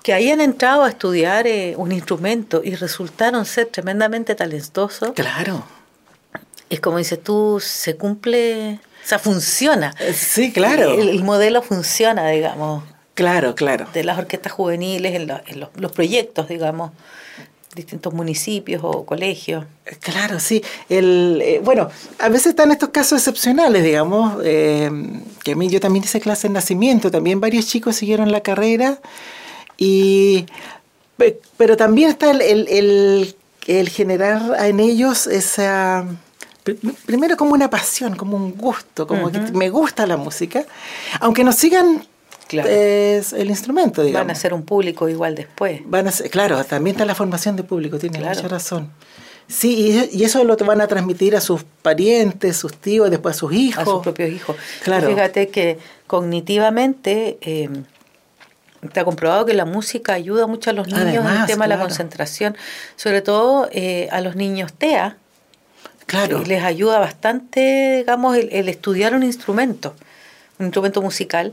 [0.03, 5.65] que hayan entrado a estudiar eh, un instrumento y resultaron ser tremendamente talentosos, Claro.
[6.71, 9.95] es como dices tú, se cumple, o sea, funciona.
[10.01, 10.95] Eh, Sí, claro.
[10.95, 12.83] El, el modelo funciona, digamos,
[13.15, 13.87] Claro, claro.
[13.95, 16.91] de las orquestas juveniles en, la- en los, los proyectos, digamos,
[17.77, 19.65] distintos municipios o colegios.
[20.01, 20.63] Claro, sí.
[20.89, 24.91] El, eh, bueno, a veces están estos casos excepcionales, digamos, eh,
[25.45, 28.99] que a mí yo también hice clase en nacimiento, también varios chicos siguieron la carrera,
[29.79, 30.47] y,
[31.17, 33.37] pe- pero también está el, el, el-
[33.67, 36.05] el generar en ellos esa,
[36.65, 40.65] pr- primero como una pasión, como un gusto, como que me gusta la música,
[41.21, 42.07] aunque no sigan
[42.49, 42.69] Claro.
[42.71, 44.27] eh, el instrumento, digamos.
[44.27, 45.81] Van a ser un público igual después.
[45.85, 48.35] Van a ser- claro, también está la formación de público, tiene Claro.
[48.37, 48.91] mucha razón.
[49.49, 53.53] Sí, y, eso lo van a transmitir a sus parientes, sus tíos, después a sus
[53.53, 53.83] hijos.
[53.83, 54.57] a sus propios hijos.
[54.83, 55.09] Claro.
[55.09, 57.69] Y Fíjate que cognitivamente eh,
[58.83, 61.81] está comprobado que la música ayuda mucho a los niños en el tema de la
[61.81, 62.57] concentración,
[62.97, 65.17] sobre todo eh, a los niños TEA.
[66.07, 66.43] Claro.
[66.43, 69.95] Y les ayuda bastante, digamos, el, el estudiar un instrumento,
[70.59, 71.53] un instrumento musical.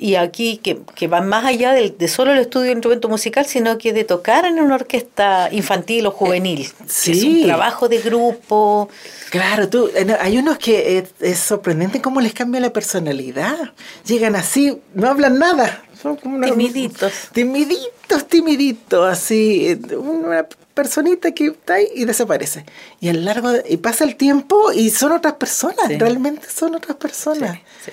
[0.00, 3.44] Y aquí, que, que van más allá del- de, solo el estudio de instrumento musical,
[3.46, 6.68] sino que de tocar en una orquesta infantil o juvenil.
[6.78, 7.40] que Es sí.
[7.40, 8.88] un trabajo de grupo.
[9.30, 13.72] Claro, tú, eh, hay unos que es, es sorprendente cómo les cambia la personalidad.
[14.06, 15.82] Llegan así, no hablan nada.
[16.00, 17.12] Son como una- Timiditos.
[17.32, 19.66] Timiditos, timiditos, así.
[19.90, 22.64] eh, Una personita que está ahí y desaparece.
[23.00, 25.98] Y a lo largo de- y pasa el tiempo y son otras personas, Sí.
[25.98, 27.56] realmente son otras personas.
[27.56, 27.90] Sí, sí.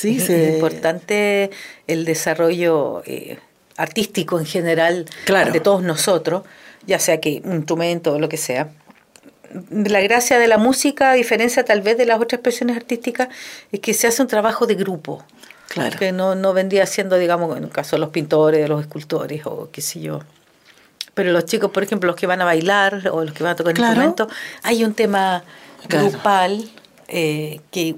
[0.00, 1.50] Sí, es, se- es importante
[1.86, 3.38] el desarrollo eh,
[3.76, 5.52] artístico en general Claro.
[5.52, 6.42] de todos nosotros,
[6.86, 8.68] ya sea que un instrumento o lo que sea.
[9.70, 13.28] La gracia de la música, a diferencia tal vez de las otras expresiones artísticas,
[13.72, 15.24] es que se hace un trabajo de grupo.
[15.68, 15.98] Claro.
[15.98, 19.42] Que no, no vendría siendo, digamos, en el caso de los pintores, de los escultores
[19.46, 20.20] o qué sé yo.
[21.14, 23.56] Pero los chicos, por ejemplo, los que van a bailar o los que van a
[23.56, 23.90] tocar Claro.
[24.02, 24.28] instrumentos,
[24.62, 25.42] hay un tema
[25.88, 26.10] Claro.
[26.10, 26.68] grupal
[27.08, 27.96] eh, que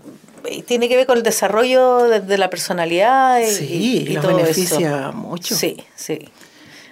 [0.66, 4.36] tiene que ver con el desarrollo de, de la personalidad y, Sí, y- y todo
[4.36, 4.78] beneficia
[5.08, 5.12] eso.
[5.12, 5.54] mucho.
[5.54, 6.28] Sí, sí.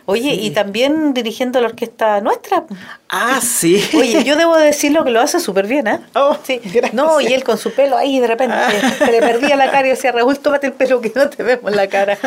[0.06, 2.64] Oye, y también dirigiendo la orquesta nuestra.
[3.08, 3.80] Ah, sí.
[3.96, 6.00] Oye, yo debo decirlo que lo hace súper bien, ¿eh?
[6.14, 6.60] Oh, sí.
[6.64, 6.94] gracias.
[6.94, 8.56] No, y él con su pelo ahí de repente
[8.98, 11.70] se le perdía la cara y decía, Raúl, tómate el pelo que no te vemos
[11.76, 12.18] la cara.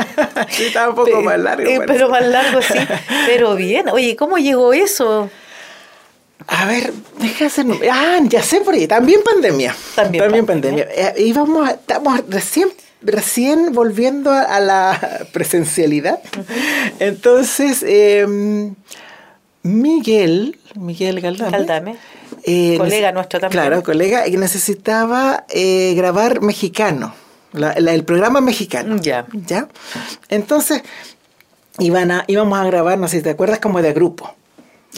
[0.49, 1.67] Sí, estaba un poco más largo.
[1.69, 2.79] eh, pero más largo, sí.
[3.25, 3.89] Pero bien.
[3.89, 5.29] Oye, ¿cómo llegó eso?
[6.47, 7.65] A ver, deja hacer.
[7.91, 8.87] Ah, ya sé por ahí.
[8.87, 9.75] También pandemia.
[9.95, 10.87] También pandemia.
[10.91, 12.67] Eh, íbamos, a- estamos recién,
[13.01, 14.99] recién volviendo a, a la
[15.31, 16.19] presencialidad.
[16.99, 18.25] Entonces, eh,
[19.63, 21.51] Miguel, Miguel Galdame.
[21.51, 21.95] Galdame.
[22.43, 23.61] eh, Colega nuestro también.
[23.63, 27.13] Claro, colega, que necesitaba eh, grabar mexicano.
[27.53, 28.97] la- la- el programa mexicano.
[28.99, 29.27] Ya.
[29.31, 29.69] ¿Ya?
[30.27, 30.81] Entonces,
[31.79, 34.33] iban a, íbamos a grabar, no sé si te acuerdas, como de grupo.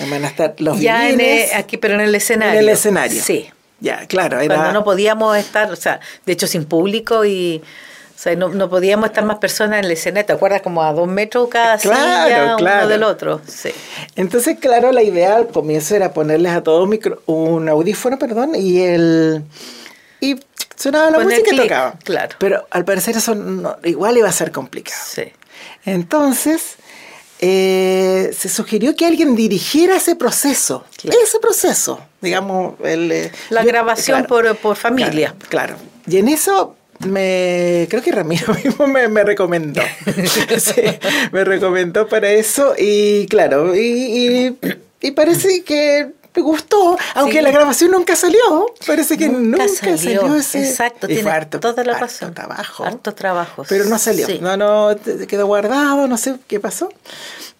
[0.09, 2.53] Van a estar los ya en el- aquí, pero en el escenario.
[2.59, 3.21] en el escenario.
[3.23, 3.49] Sí.
[3.79, 4.39] Ya, claro.
[4.39, 7.61] Era, Cuando no podíamos estar, o sea, de hecho sin público y.
[8.15, 10.25] O sea, no, no podíamos estar más personas en el escenario.
[10.25, 10.61] ¿Te acuerdas?
[10.61, 12.79] Como a dos metros cada Claro, silla, claro.
[12.83, 13.41] uno del otro.
[13.45, 13.71] Sí.
[14.15, 18.81] Entonces, claro, la idea al comienzo era ponerles a todos micro, un audífono, perdón, y
[18.81, 19.43] el
[20.21, 20.39] y
[20.77, 21.93] sonaba la Poner música y tocaba.
[22.05, 22.35] claro.
[22.39, 24.97] Pero al parecer eso no- igual iba a ser complicado.
[25.05, 25.33] Sí.
[25.85, 26.75] Entonces,
[27.39, 30.85] eh, se sugirió que alguien dirigiera ese proceso.
[30.97, 31.17] Claro.
[31.23, 32.75] Ese proceso, digamos.
[32.83, 35.35] El, eh, La yo- grabación por- por familia.
[35.49, 35.75] Claro, claro.
[36.07, 39.81] Y en eso me creo que Ramiro mismo me, me recomendó.
[40.59, 40.81] Sí,
[41.31, 44.57] me recomendó para eso y claro, y, y-
[45.01, 47.41] y parece que me gustó, aunque Sí.
[47.41, 48.39] la grabación nunca salió.
[48.85, 50.35] Parece que nunca, salió.
[50.35, 50.67] ese.
[50.69, 52.33] Exacto, tiene harto- toda la harto razón.
[52.33, 52.83] trabajo.
[52.85, 53.63] Harto trabajo.
[53.69, 54.27] Pero no salió.
[54.27, 54.39] Sí.
[54.41, 54.95] No, no,
[55.27, 56.89] quedó guardado, no sé qué pasó.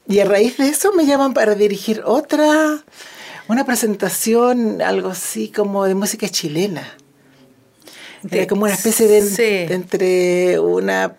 [0.08, 2.84] Y a raíz de eso me llaman para dirigir otra,
[3.48, 6.82] una presentación, algo así como de música chilena.
[8.30, 9.42] Era De- como una especie de, sí.
[9.68, 11.16] de entre una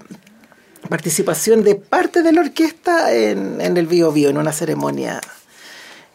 [0.88, 5.20] participación de parte de la orquesta en, en el Bio Bio, en una ceremonia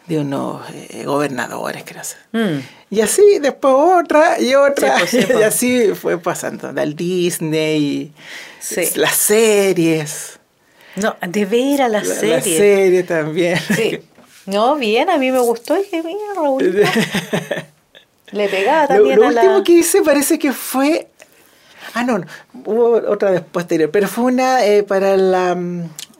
[0.06, 2.02] de unos eh, gobernadores, creo.
[2.32, 2.60] Mm.
[2.90, 4.98] Y así, después otra y otra.
[4.98, 5.40] Sí, pues, sí, pues.
[5.40, 6.72] y así fue pasando.
[6.72, 8.12] Del Disney,
[8.60, 8.82] Sí.
[8.96, 10.38] las series.
[10.96, 12.36] No, de ver a la, La, serie.
[12.36, 13.58] la serie también.
[13.74, 13.98] Sí.
[14.46, 15.76] No, bien, a mí me gustó.
[15.78, 16.82] Y dije, mira, Raúl.
[18.32, 19.40] Le pegaba lo, también lo a la...
[19.42, 21.08] último que hice parece que fue.
[21.94, 22.26] Ah, no, no,
[22.64, 25.56] hubo otra vez posterior, pero fue una eh, para la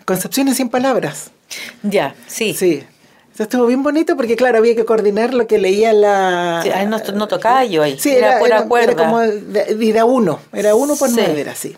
[0.04, 1.30] Concepción en 100 palabras.
[1.82, 2.54] Ya, sí.
[2.54, 2.84] Sí.
[3.34, 6.60] Eso estuvo bien bonito porque, claro, había que coordinar lo que leía la...
[6.62, 7.98] Sí, ahí no, no tocaba yo ahí.
[7.98, 8.92] Sí, era, era, cuerda.
[8.92, 11.16] era como, de- era uno, era uno por Sí.
[11.20, 11.74] madera, sí.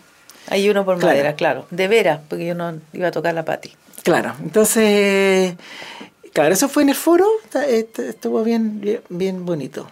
[0.49, 1.07] Hay uno por Claro.
[1.13, 1.65] madera, claro.
[1.71, 3.71] De veras, porque yo no iba a tocar la pati.
[4.03, 5.55] Claro, entonces,
[6.33, 7.25] claro, eso fue en el foro,
[7.67, 9.87] este- estuvo bien, bien, bien bonito.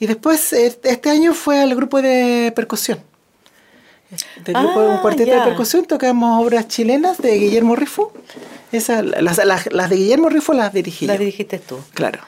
[0.00, 3.00] Y después, eh, este año fue al grupo de percusión.
[4.44, 8.12] Del grupo, un Ah, cuarteto de percusión, tocamos obras chilenas de Guillermo Rifo.
[8.72, 11.20] Esas, las, las, las de Guillermo Rifo las dirigí La yo.
[11.20, 11.78] dirigiste tú.
[11.94, 12.20] Claro.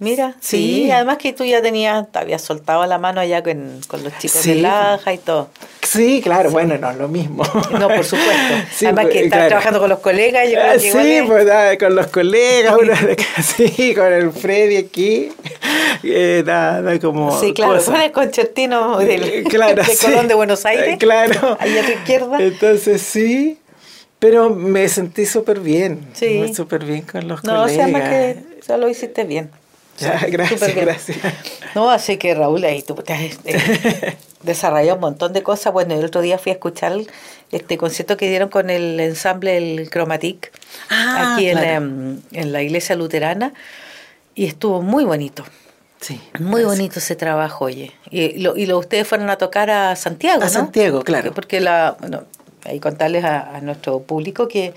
[0.00, 0.84] Mira, Sí.
[0.84, 0.90] sí.
[0.92, 4.40] además que tú ya tenías, te habías soltado la mano allá con, con los chicos
[4.42, 4.50] Sí.
[4.54, 5.50] de Laja y todo.
[5.82, 7.42] Sí, claro, bueno, no, lo mismo.
[7.72, 8.54] No, por supuesto.
[8.72, 9.48] Sí, además pues, que estás claro.
[9.48, 12.92] trabajando con los colegas, yo creo que sí, es- pues ah, con los colegas, uno
[12.94, 15.30] de sí, con el Freddy aquí.
[16.04, 17.38] Eh, nada, como.
[17.40, 19.96] Sí, claro, con el concertino del, Eh, claro, de.
[19.96, 20.90] Colón de Buenos Aires.
[20.94, 21.56] Eh, Claro.
[21.60, 22.36] Ahí a tu izquierda.
[22.40, 23.58] Entonces sí,
[24.18, 26.08] pero me sentí súper bien.
[26.14, 26.52] Sí.
[26.54, 27.72] Súper bien con los no, o colegas.
[27.74, 29.50] sea, además que ya lo hiciste bien.
[29.98, 31.18] Ya, gracias, gracias.
[31.74, 35.72] No, así que Raúl, ahí tú te has eh, desarrollado un montón de cosas.
[35.72, 36.92] Bueno, el otro día fui a escuchar
[37.50, 40.52] este concierto que dieron con el ensamble El Chromatic
[40.88, 41.70] Ah, aquí en, claro.
[41.84, 43.52] em, en la iglesia luterana
[44.36, 45.44] y estuvo muy bonito.
[46.00, 46.20] Sí.
[46.38, 46.66] Muy gracias.
[46.78, 47.92] bonito ese trabajo, oye.
[48.10, 50.50] Y lo, y lo ustedes fueron a tocar a Santiago, A ¿no?
[50.50, 51.32] Santiago, claro.
[51.34, 52.22] Porque la, bueno,
[52.68, 54.74] ahí contarles a, a nuestro público que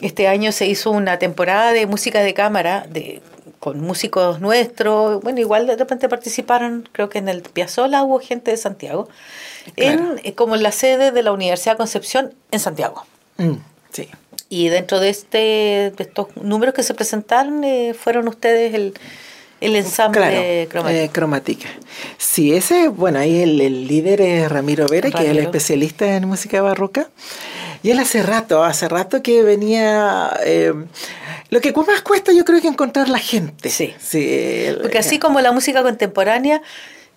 [0.00, 3.20] este año se hizo una temporada de música de cámara de
[3.58, 8.50] con músicos nuestros, bueno, igual de repente participaron, creo que en el Piazzola hubo gente
[8.50, 9.08] de Santiago,
[9.76, 10.16] Claro.
[10.16, 13.06] en, eh, como en la sede de la Universidad de Concepción en Santiago.
[13.36, 13.52] Mm,
[13.92, 14.08] sí.
[14.48, 18.94] Y dentro de este de estos números que se presentaron, eh, fueron ustedes el,
[19.62, 20.36] el ensamble Claro,
[20.88, 21.68] eh, cromática.
[22.18, 26.26] Sí, ese, bueno, ahí el, el líder es Ramiro Vera, que es el especialista en
[26.28, 27.08] música barroca.
[27.82, 30.30] Y él hace rato, hace rato que venía...
[30.44, 30.72] eh,
[31.50, 33.68] lo que más cuesta yo creo que encontrar la gente.
[33.70, 33.92] Sí.
[34.66, 36.62] él- Porque así como la música contemporánea,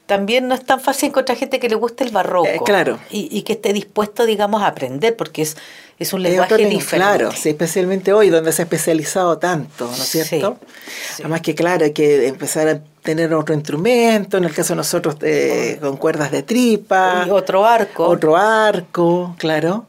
[0.05, 2.47] también no es tan fácil encontrar gente que le guste el barroco.
[2.47, 2.99] Eh, claro.
[3.09, 5.57] Y, y que esté dispuesto, digamos, a aprender, porque es,
[5.97, 6.85] es un lenguaje diferente.
[6.97, 10.57] Claro, sí, especialmente hoy, donde se ha especializado tanto, ¿no es cierto?
[11.15, 11.23] sí.
[11.23, 15.15] Además que, claro, hay que empezar a tener otro instrumento, en el caso de nosotros,
[15.21, 17.23] eh, con cuerdas de tripa.
[17.27, 18.05] Y otro arco.
[18.07, 19.85] Otro arco, claro.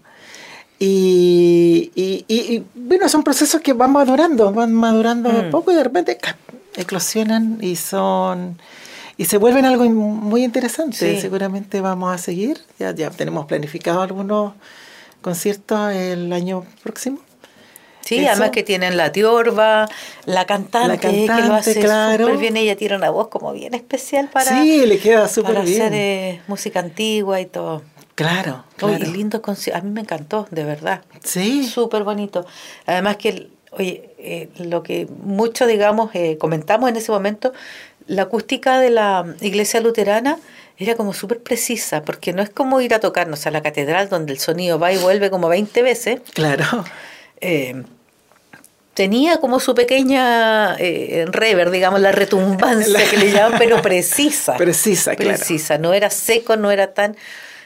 [0.79, 5.51] Y, y, bueno, son procesos que van madurando, van madurando Mm.
[5.51, 6.19] poco y de repente
[6.77, 8.59] eclosionan y son
[9.17, 10.97] y se vuelven algo muy interesante.
[10.97, 11.21] Sí.
[11.21, 12.61] Seguramente vamos a seguir.
[12.79, 14.53] Ya, ya tenemos planificado algunos
[15.23, 17.19] conciertos el año próximo.
[18.03, 18.31] Sí, Eso.
[18.31, 19.89] además que tienen la tiorba,
[20.27, 22.27] la cantante, La que lo cantante, hace claro.
[22.27, 22.57] súper bien.
[22.57, 25.83] Ella tiene una voz como bien especial para, sí, le queda para bien.
[25.83, 27.83] hacer eh, música antigua y todo.
[28.15, 29.05] Claro, claro.
[29.05, 29.43] y lindo.
[29.75, 31.03] A mí me encantó, de verdad.
[31.25, 32.47] Sí, Súper bonito.
[32.87, 37.53] Además que, oye, eh, lo que mucho, digamos, eh, comentamos en ese momento,
[38.07, 40.39] la acústica de la iglesia luterana
[40.79, 44.33] era como súper precisa, porque no es como ir a tocarnos a la catedral donde
[44.33, 46.21] el sonido va y vuelve como 20 veces.
[46.35, 46.85] claro.
[47.41, 47.83] Eh,
[48.95, 54.57] tenía como su pequeña eh, rever, digamos, la retumbancia La- que le llaman, pero precisa.
[54.59, 55.37] Precisa, claro.
[55.37, 57.15] Precisa, no era seco, no era tan...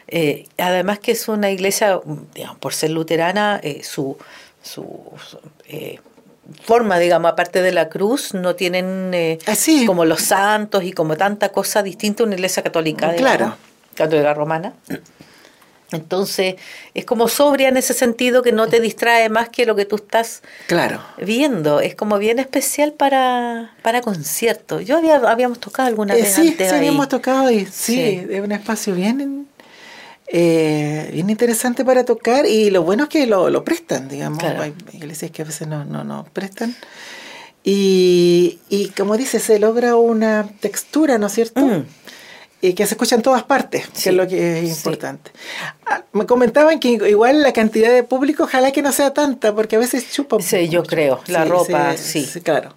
[0.09, 2.00] eh, además que es una iglesia,
[2.35, 4.16] digamos, por ser luterana, eh, su,
[4.62, 4.85] su,
[5.29, 5.38] su,
[6.64, 9.86] forma, digamos, aparte de la cruz, no tienen eh, Ah, sí.
[9.86, 13.56] como los santos y como tanta cosa distinta a una iglesia católica, digamos, Claro.
[13.94, 14.72] católica romana.
[15.92, 16.54] Entonces,
[16.94, 19.96] es como sobria en ese sentido que no te distrae más que lo que tú
[19.96, 21.00] estás Claro.
[21.20, 21.80] viendo.
[21.80, 24.84] Es como bien especial para, para conciertos.
[24.84, 26.78] Yo había, habíamos tocado alguna Eh, vez sí, antes sí, ahí.
[26.78, 28.26] habíamos tocado y sí, Sí.
[28.30, 29.48] es un espacio bien,
[30.33, 34.38] eh, bien interesante para tocar y lo bueno es que lo, lo prestan, digamos.
[34.38, 34.62] Claro.
[34.62, 36.77] Hay iglesias que a veces no, no, no prestan.
[37.64, 41.61] Y, y como dice, se logra una textura, ¿no es cierto?
[41.61, 41.85] Mm.
[42.62, 44.77] Y que se escucha en todas partes, que es lo que es sí.
[44.77, 45.31] importante.
[45.87, 49.77] Ah, me comentaban que igual la cantidad de público, ojalá que no sea tanta, porque
[49.77, 50.37] a veces chupa.
[50.37, 50.91] un Sí, yo mucho.
[50.91, 51.20] creo.
[51.26, 52.26] La ropa, sí.
[52.43, 52.74] Claro.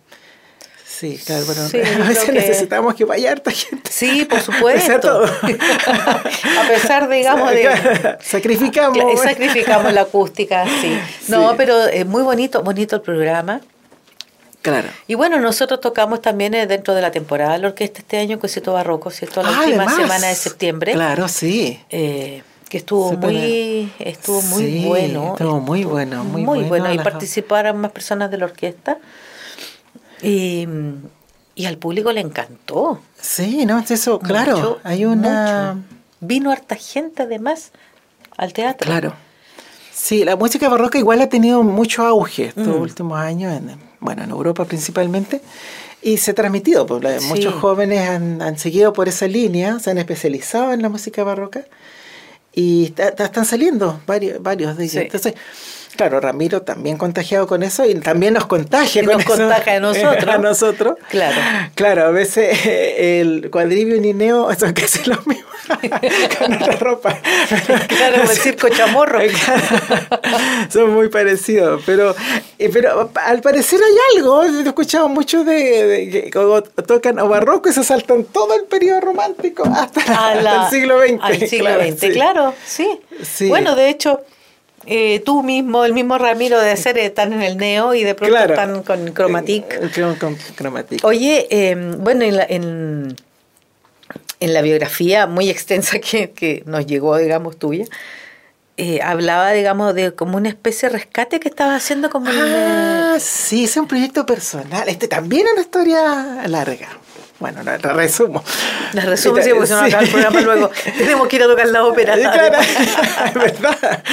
[1.03, 3.91] Sí, claro, bueno, Sí, a veces que- necesitamos que vaya harta gente.
[3.91, 5.23] Sí, por supuesto.
[5.83, 8.17] a pesar, digamos, de...
[8.21, 8.97] Sacrificamos.
[9.21, 10.97] Sacrificamos la acústica, sí.
[11.27, 11.55] No, Sí.
[11.57, 13.59] pero es muy bonito, bonito el programa.
[14.61, 14.87] Claro.
[15.07, 18.39] Y bueno, nosotros tocamos también eh, dentro de la temporada de la orquesta este año,
[18.39, 19.43] concierto barroco, ¿cierto?
[19.43, 19.95] La Ah, última además.
[19.97, 20.93] semana de septiembre.
[20.93, 21.81] Claro, sí.
[21.89, 26.97] eh, que estuvo muy estuvo muy Sí, bueno estuvo muy bueno, muy bueno bueno y
[26.97, 28.97] participaron más personas de la orquesta
[30.23, 30.67] y,
[31.55, 34.79] y al público le encantó Sí, no, eso, claro.
[34.83, 35.77] Hay una.
[36.19, 37.71] vino harta gente además
[38.37, 38.85] al teatro.
[38.87, 39.13] Claro.
[39.93, 42.81] Sí, la música barroca igual ha tenido mucho auge estos Mm.
[42.81, 45.41] últimos años, en, bueno, en Europa principalmente,
[46.01, 46.85] y se ha transmitido.
[46.85, 47.27] pues, la- Sí.
[47.27, 51.63] Muchos jóvenes han, han seguido por esa línea, se han especializado en la música barroca
[52.53, 54.93] y ta- ta- están saliendo varios, varios de ellos.
[54.93, 54.99] Sí.
[54.99, 55.33] Entonces,
[55.95, 59.35] claro, Ramiro también contagiado con eso y también nos contagia Y con nos eso.
[59.35, 60.27] contagia a nosotros.
[60.27, 60.97] a nosotros.
[61.09, 61.37] Claro.
[61.75, 65.47] Claro, a veces eh, el cuadribio y Nineo son casi lo mismo
[66.39, 67.19] con otra ropa.
[67.87, 69.19] Claro, el circo chamorro.
[70.69, 72.15] Son muy parecidos, pero,
[72.59, 76.31] eh, pero al parecer hay algo, he escuchado mucho de, que
[76.83, 81.19] tocan o barroco y se saltan todo el periodo romántico hasta, el siglo XX.
[81.21, 82.09] Al siglo claro, XX, sí.
[82.09, 82.99] claro, sí.
[83.23, 83.49] Sí.
[83.49, 84.21] Bueno, de hecho,
[84.85, 88.35] eh, tú mismo, el mismo Ramiro de ser, están en el neo y de pronto
[88.35, 88.53] Claro.
[88.53, 89.65] están con Chromatic.
[89.73, 91.03] Eh, Con, con Chromatic.
[91.05, 93.15] Oye, eh, bueno, en la, en,
[94.39, 97.85] en la biografía muy extensa que, que nos llegó, digamos, tuya,
[98.75, 103.65] eh, hablaba, digamos, de como una especie de rescate que estabas haciendo como Ah, sí,
[103.65, 104.89] es un proyecto personal.
[104.89, 106.87] Este también es una historia larga.
[107.39, 108.43] Bueno, la, la resumo.
[108.93, 110.71] La resumo, sí, porque se nos acaba el programa luego.
[110.97, 112.15] Tenemos que ir a tocar la ópera.
[112.15, 114.03] Claro, es verdad.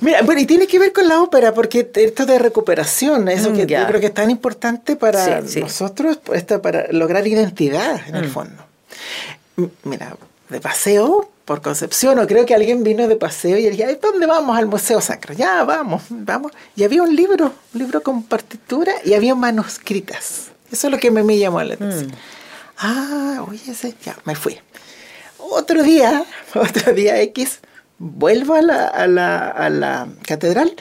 [0.00, 3.54] Mira, bueno, y tiene que ver con la ópera, porque esto de recuperación, eso Mm,
[3.56, 5.60] que yo creo que es tan importante para Sí, sí.
[5.60, 6.18] nosotros,
[6.62, 8.30] para lograr identidad en el Mm.
[8.32, 8.62] fondo.
[9.56, 10.16] M- Mira,
[10.48, 14.26] de paseo por Concepción, o creo que alguien vino de paseo y dije, "Ay, ¿dónde
[14.26, 14.56] vamos?
[14.58, 15.32] Al Museo Sacro.
[15.32, 16.52] Ya, vamos, vamos.
[16.74, 20.46] Y había un libro, un libro con partitura y había manuscritas.
[20.72, 22.12] Eso es lo que me, me llamó la atención.
[22.78, 23.72] Ah, oye,
[24.04, 24.58] ya, me fui.
[25.38, 26.24] Otro día,
[26.54, 27.60] otro día X,
[27.98, 30.74] vuelvo a la, a la, a la catedral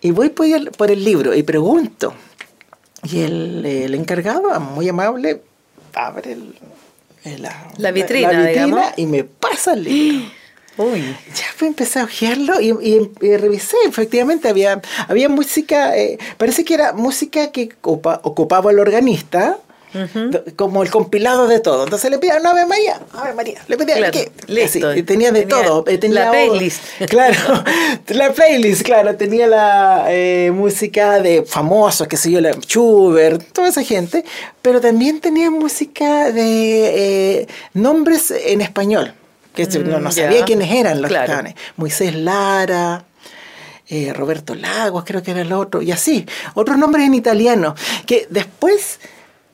[0.00, 2.14] y voy por el, por el libro y pregunto.
[3.04, 5.42] Y el, el encargado, muy amable,
[5.94, 6.58] abre el-
[7.24, 8.84] el- la, La vitrina, digamos.
[8.96, 10.26] y me pasa el libro.
[10.78, 11.00] Uy.
[11.34, 16.64] Ya pues empecé a ojearlo y, y- y revisé, efectivamente había, había música, eh, parece
[16.64, 19.58] que era música que ocupa- ocupaba el organista,
[20.56, 21.84] como el compilado de todo.
[21.84, 24.30] Entonces le pedía, no, Ave María, Ave María, le pedía, Claro, ¿qué?
[24.46, 24.88] listo.
[24.90, 25.84] Así, tenía de Tenía todo.
[25.86, 26.82] eh, tenía la playlist.
[27.08, 27.38] Claro,
[28.08, 33.68] la playlist, claro, tenía la eh, música de famosos, que sé yo, la Schubert, toda
[33.68, 34.24] esa gente,
[34.62, 39.14] pero también tenía música de eh, nombres en español,
[39.54, 41.44] que no, no Mm, sabía quiénes eran los Claro.
[41.44, 41.54] que.
[41.76, 43.04] Moisés Lara,
[43.88, 47.74] eh, Roberto Lagos, creo que era el otro, y así, otros nombres en italiano,
[48.06, 49.00] que después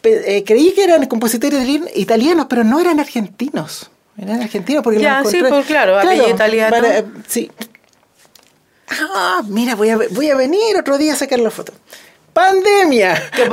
[0.04, 3.90] eh, creí que eran compositores itali- italianos, pero no eran argentinos.
[4.16, 6.76] Eran argentinos porque Ya, los sí, encontré- pues, claro, apellido italiano.
[6.76, 7.50] para- sí.
[8.88, 11.72] Ah, mira, voy a, voy a venir otro día a sacar la foto.
[12.32, 13.30] ¡Pandemia!
[13.34, 13.46] Que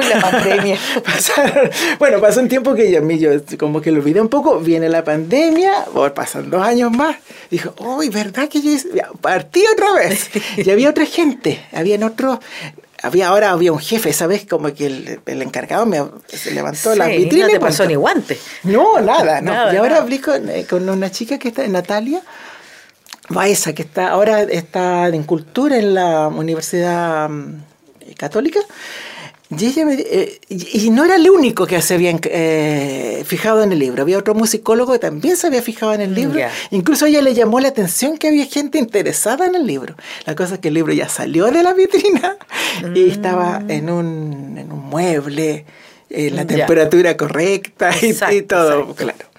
[0.08, 0.78] la pandemia.
[1.04, 4.88] Pasaron- bueno, pasó un tiempo que mí yo como que lo olvidé un poco, viene
[4.88, 7.16] la pandemia, o pasan dos años más,
[7.50, 8.88] dijo, uy, ¿verdad que yo hice-?"
[9.20, 10.30] Partí otra vez?
[10.56, 12.38] Y había otra gente, habían otros,
[13.02, 14.46] había ahora había un jefe, ¿sabes?
[14.46, 17.46] Como que el, el encargado me se levantó la Sí, vitrina.
[17.46, 18.38] No y te pasó ni guante.
[18.64, 19.52] No, nada, no.
[19.52, 22.22] Nada, y ahora hablé con, eh, con una chica que está, Natalia
[23.28, 27.62] Baeza, que está ahora está en cultura en la Universidad mm,
[28.16, 28.60] Católica.
[29.58, 33.72] Y, ella me- eh, y no era el único que se había eh, fijado en
[33.72, 34.02] el libro.
[34.02, 36.40] Había otro musicólogo que también se había fijado en el libro.
[36.70, 39.96] Incluso a ella le llamó la atención que había gente interesada en el libro.
[40.24, 42.36] La cosa es que el libro ya salió de la vitrina
[42.94, 45.64] y estaba en un, en un mueble,
[46.10, 48.94] en la temperatura correcta y, todo, exacto.
[48.94, 49.30] claro.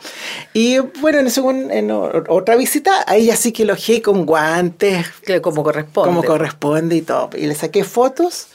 [0.53, 5.05] Y bueno, en, otra visita, ahí ya sí que lo elogié con guantes,
[5.41, 6.09] como corresponde.
[6.09, 7.29] como corresponde y todo.
[7.37, 8.47] Y le saqué fotos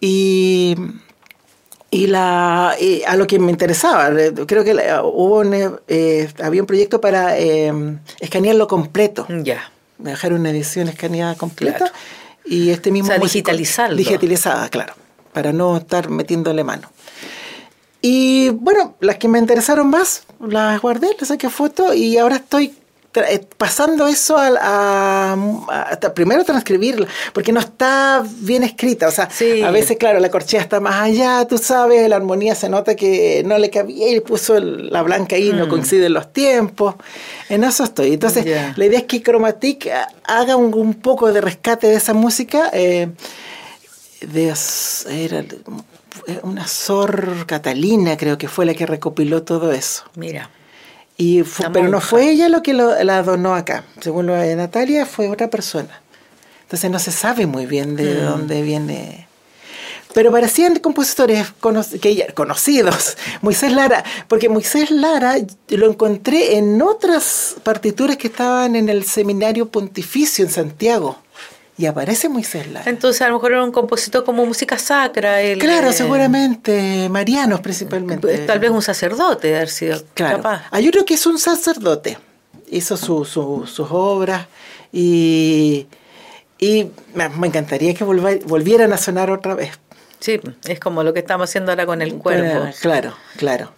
[0.00, 0.74] y,
[1.90, 4.08] y la, y a lo que me interesaba.
[4.20, 7.72] eh, Creo que la- hubo un, eh, había un proyecto para eh,
[8.20, 9.26] escanearlo completo.
[9.42, 9.70] Ya.
[9.98, 11.78] Dejar una edición escaneada completa.
[11.78, 11.92] Claro.
[12.44, 13.96] Y este mismo O sea, músico- digitalizarlo.
[13.96, 14.94] Digitalizada, claro.
[15.32, 16.90] Para no estar metiéndole mano.
[18.02, 22.74] Y bueno, las que me interesaron más, las guardé, les saqué foto y ahora estoy
[23.16, 25.32] tra- eh, pasando eso al- a,
[26.02, 29.08] a- primero transcribirla, porque no está bien escrita.
[29.08, 29.62] O sea, Sí.
[29.62, 33.42] a veces, claro, la corchea está más allá, tú sabes, la armonía se nota que
[33.46, 35.68] no le cabía y puso el- la blanca ahí, no Mm.
[35.70, 36.94] coinciden los tiempos.
[37.48, 38.12] En eso estoy.
[38.12, 38.44] Entonces,
[38.76, 39.88] la idea es que Chromatic
[40.24, 42.70] haga un, un poco de rescate de esa música.
[42.72, 43.08] eh,
[44.20, 44.52] de,
[45.08, 45.44] era
[46.42, 50.04] una Sor Catalina, creo que fue la que recopiló todo eso.
[50.16, 50.50] Mira.
[51.18, 51.42] Y
[51.72, 53.84] pero no fue ella lo que lo- la donó acá.
[54.00, 56.02] Según lo de Natalia, fue otra persona.
[56.62, 58.24] Entonces no se sabe muy bien de Mm.
[58.26, 59.22] dónde viene.
[60.14, 63.18] pero parecían compositores cono- que conocidos.
[63.42, 65.36] Moisés Lara, porque Moisés Lara
[65.68, 71.18] lo encontré en otras partituras que estaban en el seminario pontificio en Santiago.
[71.78, 72.88] Y aparece Moisés Lara.
[72.88, 75.42] Entonces a lo mejor era un compositor como música sacra.
[75.42, 78.38] el, Claro, eh, seguramente, marianos principalmente.
[78.46, 80.38] Tal vez un sacerdote de haber sido Claro.
[80.38, 80.62] capaz.
[80.70, 82.16] Hay otro que es un sacerdote.
[82.70, 84.46] Hizo su- su- sus obras
[84.92, 85.86] y,
[86.58, 89.78] y me encantaría que volvieran a sonar otra vez.
[90.18, 92.70] Sí, es como lo que estamos haciendo ahora con el cuerpo.
[92.80, 93.72] Claro, claro.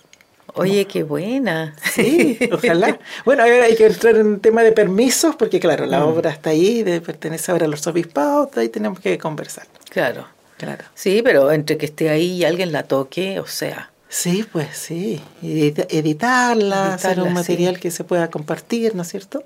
[0.58, 1.74] Oye, qué buena.
[1.94, 2.98] Sí, ojalá.
[3.24, 6.08] Bueno, ahora hay que entrar en un tema de permisos, porque claro, la Mm.
[6.08, 9.66] obra está ahí, de, pertenece ahora a los obispados, ahí tenemos que conversar.
[9.90, 10.26] Claro.
[10.56, 10.84] Claro.
[10.94, 15.20] Sí, pero entre que esté ahí y alguien la toque, o sea, Sí, pues sí.
[15.42, 17.34] Edita- editarla, hacer Editarla, un sí.
[17.34, 19.44] material que se pueda compartir, ¿no es cierto?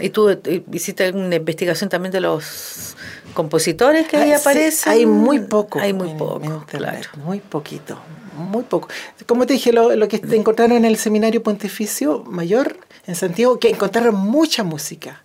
[0.00, 2.96] ¿Y tú eh, hiciste alguna investigación también de los
[3.34, 4.92] compositores que ahí Ah, sí, aparecen?
[4.92, 5.80] hay muy poco.
[5.80, 6.70] Hay muy en- poco, en internet,
[7.10, 7.24] claro.
[7.24, 7.98] Muy poquito,
[8.36, 8.88] muy poco.
[9.26, 12.76] Como te dije, lo, lo que encontraron en el seminario pontificio mayor
[13.06, 15.22] en Santiago, que encontraron mucha música.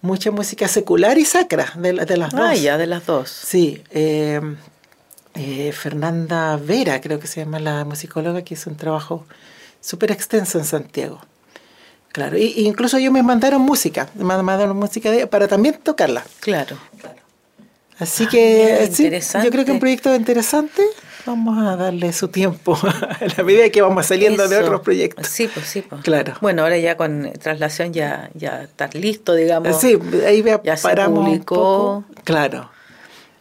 [0.00, 2.40] Mucha música secular y sacra, de, de las dos.
[2.42, 3.30] Ah, ya, de las dos.
[3.30, 4.40] Sí, eh,
[5.34, 9.24] eh, Fernanda Vera, creo que se llama la musicóloga, que hizo un trabajo
[9.80, 11.20] súper extenso en Santiago.
[12.10, 16.24] Claro, y, y incluso ellos me mandaron música, me mandaron música de- para también tocarla.
[16.40, 16.76] Claro.
[17.98, 19.08] Así Ah, que sí,
[19.44, 20.82] yo creo que un proyecto interesante.
[21.24, 24.64] Vamos a darle su tiempo a la medida que vamos saliendo de Eso.
[24.64, 25.26] otros proyectos.
[25.28, 25.82] Sí, pues sí.
[25.82, 26.02] Pues.
[26.02, 26.34] Claro.
[26.40, 29.80] Bueno, ahora ya con traslación ya, ya estás listo, digamos.
[29.80, 29.96] Sí,
[30.26, 31.54] ahí ve- Ya se paramos un publicó.
[31.54, 32.04] poco.
[32.24, 32.70] Claro.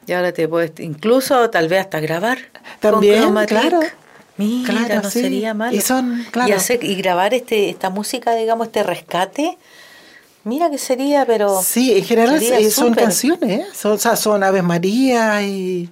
[0.07, 2.37] Y ahora te puedes, incluso tal vez hasta grabar.
[2.79, 3.79] También, claro.
[4.37, 5.21] Mira, Claro, no sí.
[5.21, 5.75] sería malo.
[5.75, 6.49] Y son, claro.
[6.49, 9.57] Y, hacer, y grabar este, esta música, digamos, este rescate.
[10.43, 11.61] Mira que sería, pero.
[11.61, 13.65] Sí, en general son canciones, ¿eh?
[13.73, 15.89] son, o sea, son Aves María y,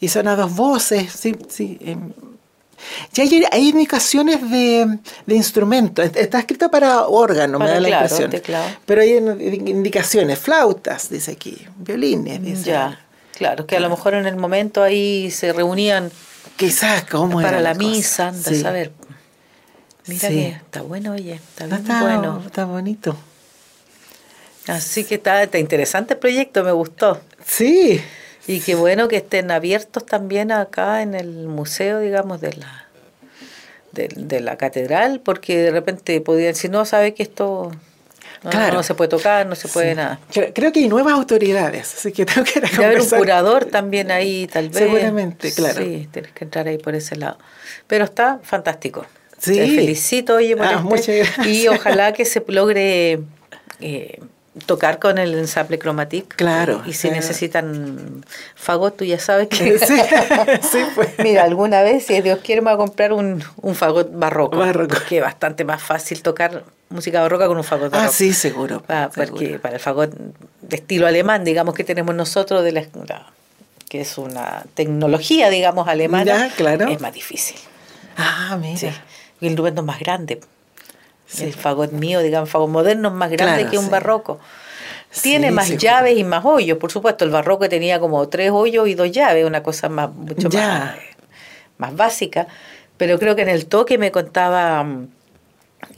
[0.00, 1.12] y son a dos voces.
[1.12, 1.78] Sí, sí.
[1.80, 2.12] em.
[3.12, 6.04] Ya hay, hay indicaciones de, de instrumentos.
[6.04, 8.30] Est- Está escrita para órgano, Para, me da la impresión.
[8.30, 8.68] teclado.
[8.86, 12.62] Pero hay in- indicaciones, flautas, dice aquí, violines, dice.
[12.70, 13.00] Ya,
[13.36, 16.10] claro, que a lo mejor en el momento ahí se reunían
[16.56, 18.92] Quizás, ¿cómo para la misa, anda a saber.
[20.06, 20.34] Mira Sí.
[20.34, 22.42] que está bueno, oye, está bien está, bueno.
[22.46, 23.16] está bonito.
[24.66, 27.20] Así que está, está interesante el proyecto, me gustó.
[27.46, 28.00] Sí,
[28.48, 32.86] Y qué bueno que estén abiertos también acá en el museo, digamos, de la
[33.92, 37.70] de, de la catedral, porque de repente podían decir, no, sabe que esto
[38.44, 38.74] no, Claro.
[38.74, 40.20] no se puede tocar, no se puede nada.
[40.30, 43.64] creo, que hay nuevas autoridades, así que tengo que ir a Debe haber un curador
[43.64, 44.78] también ahí, tal vez.
[44.78, 45.82] Seguramente, claro.
[45.82, 47.38] Sí, tienes que entrar ahí por ese lado.
[47.86, 49.04] Pero está fantástico.
[49.38, 49.54] Sí.
[49.56, 50.82] Te felicito, oye, por Ah, este.
[50.84, 51.46] muchas gracias.
[51.46, 53.20] Y ojalá que se logre
[53.80, 54.20] eh,
[54.66, 56.34] tocar con el ensamble Chromatic.
[56.36, 59.78] Claro, Y si necesitan fagot, tú ya sabes que...
[59.88, 59.96] Sí,
[60.70, 61.10] sí, pues.
[61.18, 64.58] Mira, alguna vez, si Dios quiere, me va a comprar un, un fagot barroco.
[64.58, 64.94] Barroco.
[64.94, 68.08] Porque es bastante más fácil tocar música barroca con un fagot barroco.
[68.08, 68.82] Ah, sí, seguro.
[68.86, 69.10] Seguro.
[69.14, 70.10] porque para el fagot
[70.62, 72.84] de estilo alemán, digamos que tenemos nosotros, de la,
[73.88, 76.88] que es una tecnología, digamos, alemana, Ya, claro.
[76.88, 77.56] es más difícil.
[78.16, 78.76] Ah, mira.
[78.78, 78.86] Sí.
[79.40, 80.40] El instrumento es más grande.
[81.28, 81.44] Sí.
[81.44, 83.90] El fagot mío, digamos, fagot moderno es más grande Claro, que un sí.
[83.90, 84.40] barroco.
[85.22, 85.82] Tiene Sí, más seguro.
[85.82, 87.24] llaves y más hoyos, por supuesto.
[87.24, 90.68] El barroco tenía como tres hoyos y dos llaves, una cosa más mucho Ya.
[90.68, 90.94] más,
[91.78, 92.46] más básica.
[92.96, 95.08] Pero creo que en el toque me contaba mm,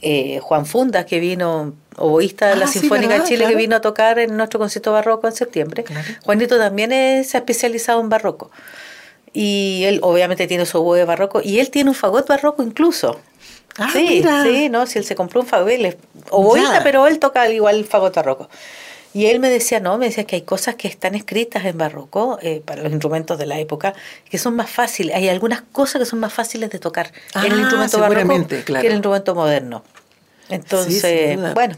[0.01, 3.23] eh, Juan Fundas, que vino, oboísta de la Ah, Sinfónica de.
[3.23, 3.49] Chile, Claro.
[3.51, 5.83] que vino a tocar en nuestro concierto barroco en septiembre.
[5.83, 6.07] Claro.
[6.23, 8.51] Juanito también es- se ha especializado en barroco.
[9.33, 13.19] Y él obviamente tiene su oboe barroco y él tiene un fagot barroco incluso.
[13.77, 14.43] Ah, sí, mira.
[14.43, 15.97] sí, no, si él se compró un fagot, él es
[16.29, 18.49] oboísta, pero él toca igual el fagot barroco.
[19.13, 22.39] Y él me decía, no, me decía que hay cosas que están escritas en barroco
[22.41, 23.93] eh, para los instrumentos de la época
[24.29, 25.13] que son más fáciles.
[25.15, 28.81] Hay algunas cosas que son más fáciles de tocar en el Ah, instrumento barroco claro.
[28.81, 29.83] que en el instrumento moderno.
[30.49, 31.75] Entonces, bueno,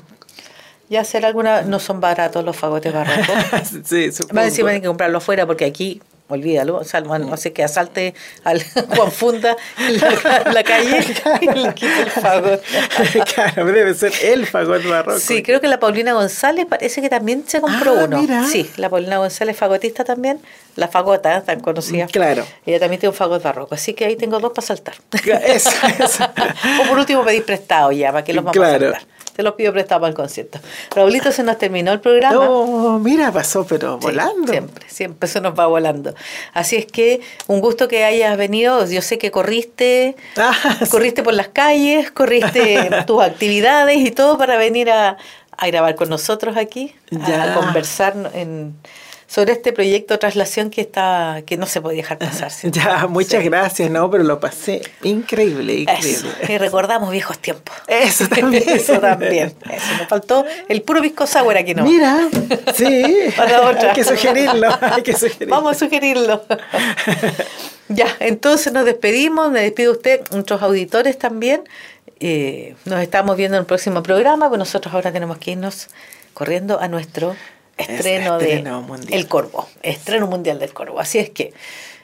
[0.90, 3.28] ya hacer alguna, no son baratos los fagotes barrocos.
[3.86, 4.36] sí, supongo.
[4.36, 6.02] Más encima hay que comprarlo afuera porque aquí,
[6.34, 8.14] olvídalo, o sea, no sé que asalte
[8.44, 8.64] al
[8.96, 10.00] Juan Funda en
[10.54, 11.00] la, calle
[11.42, 12.62] y le quite el fagot.
[13.34, 15.20] claro, debe ser el fagot barroco.
[15.20, 18.20] Sí, creo que la Paulina González parece que también se compró Ah, uno.
[18.22, 18.46] mira.
[18.46, 20.40] Sí, la Paulina González fagotista también,
[20.76, 22.08] la fagota, tan conocida.
[22.08, 22.46] Claro.
[22.66, 24.96] Ella también tiene un fagot barroco, así que ahí tengo dos para saltar.
[25.46, 25.70] Eso,
[26.00, 26.24] eso.
[26.84, 28.90] o por último pedir prestado ya, para que los vamos Claro.
[28.90, 29.08] a saltar.
[29.36, 30.60] Te los pido prestado para el concierto.
[30.96, 32.40] Raulito, se nos terminó el programa.
[32.48, 34.52] Oh, mira, pasó, pero Sí, volando.
[34.52, 36.14] Siempre, siempre se nos va volando.
[36.54, 38.86] Así es que un gusto que hayas venido.
[38.86, 40.54] Yo sé que corriste, Ah,
[40.84, 40.90] sí.
[40.90, 45.18] corriste por las calles, corriste tus actividades y todo para venir a,
[45.58, 48.76] a grabar con nosotros aquí, a conversar en
[49.34, 52.52] sobre este proyecto de traslación que está que no se podía dejar pasar.
[52.72, 54.10] Ya, muchas gracias, ¿no?
[54.12, 56.30] Pero lo pasé increíble, increíble.
[56.48, 57.76] y recordamos viejos tiempos.
[57.88, 58.64] Eso también.
[58.70, 59.56] Eso también.
[59.66, 61.84] Eso, nos faltó el puro pisco sour aquí, ¿no?
[61.84, 62.30] Mira,
[62.76, 63.04] sí.
[63.36, 63.90] Para otra.
[63.90, 65.56] Hay que sugerirlo, hay que sugerirlo.
[65.56, 66.46] Vamos a sugerirlo.
[67.90, 71.64] ya, entonces nos despedimos, me despido usted, nuestros auditores también.
[72.20, 75.88] Eh, nos estamos viendo en el próximo programa, pues nosotros ahora tenemos que irnos
[76.36, 77.36] corriendo a nuestro
[77.78, 78.64] estreno, de
[79.10, 81.00] El Corvo, estreno mundial del Corvo.
[81.00, 81.54] Así es que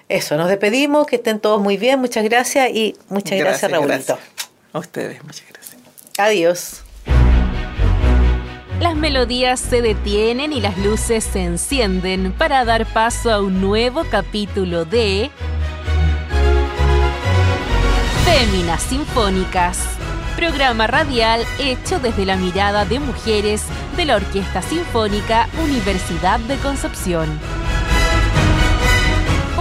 [0.08, 4.18] eso, nos despedimos, que estén todos muy bien, muchas gracias y muchas gracias, Raúlito.
[4.74, 5.78] A ustedes, muchas gracias.
[6.18, 6.84] Adiós.
[8.80, 14.06] Las melodías se detienen y las luces se encienden para dar paso a un nuevo
[14.10, 15.30] capítulo de
[18.24, 19.99] Féminas Sinfónicas
[20.40, 23.62] programa radial hecho desde la mirada de mujeres
[23.98, 27.28] de la Orquesta Sinfónica Universidad de Concepción.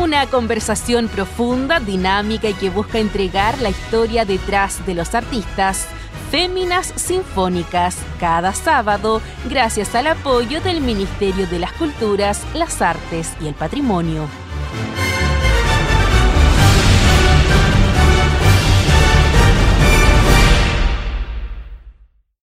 [0.01, 5.89] Una conversación profunda, dinámica y que busca entregar la historia detrás de los artistas.
[6.31, 9.21] Féminas Sinfónicas, cada sábado,
[9.51, 14.29] gracias al apoyo del Ministerio de las Culturas, las Artes y el Patrimonio.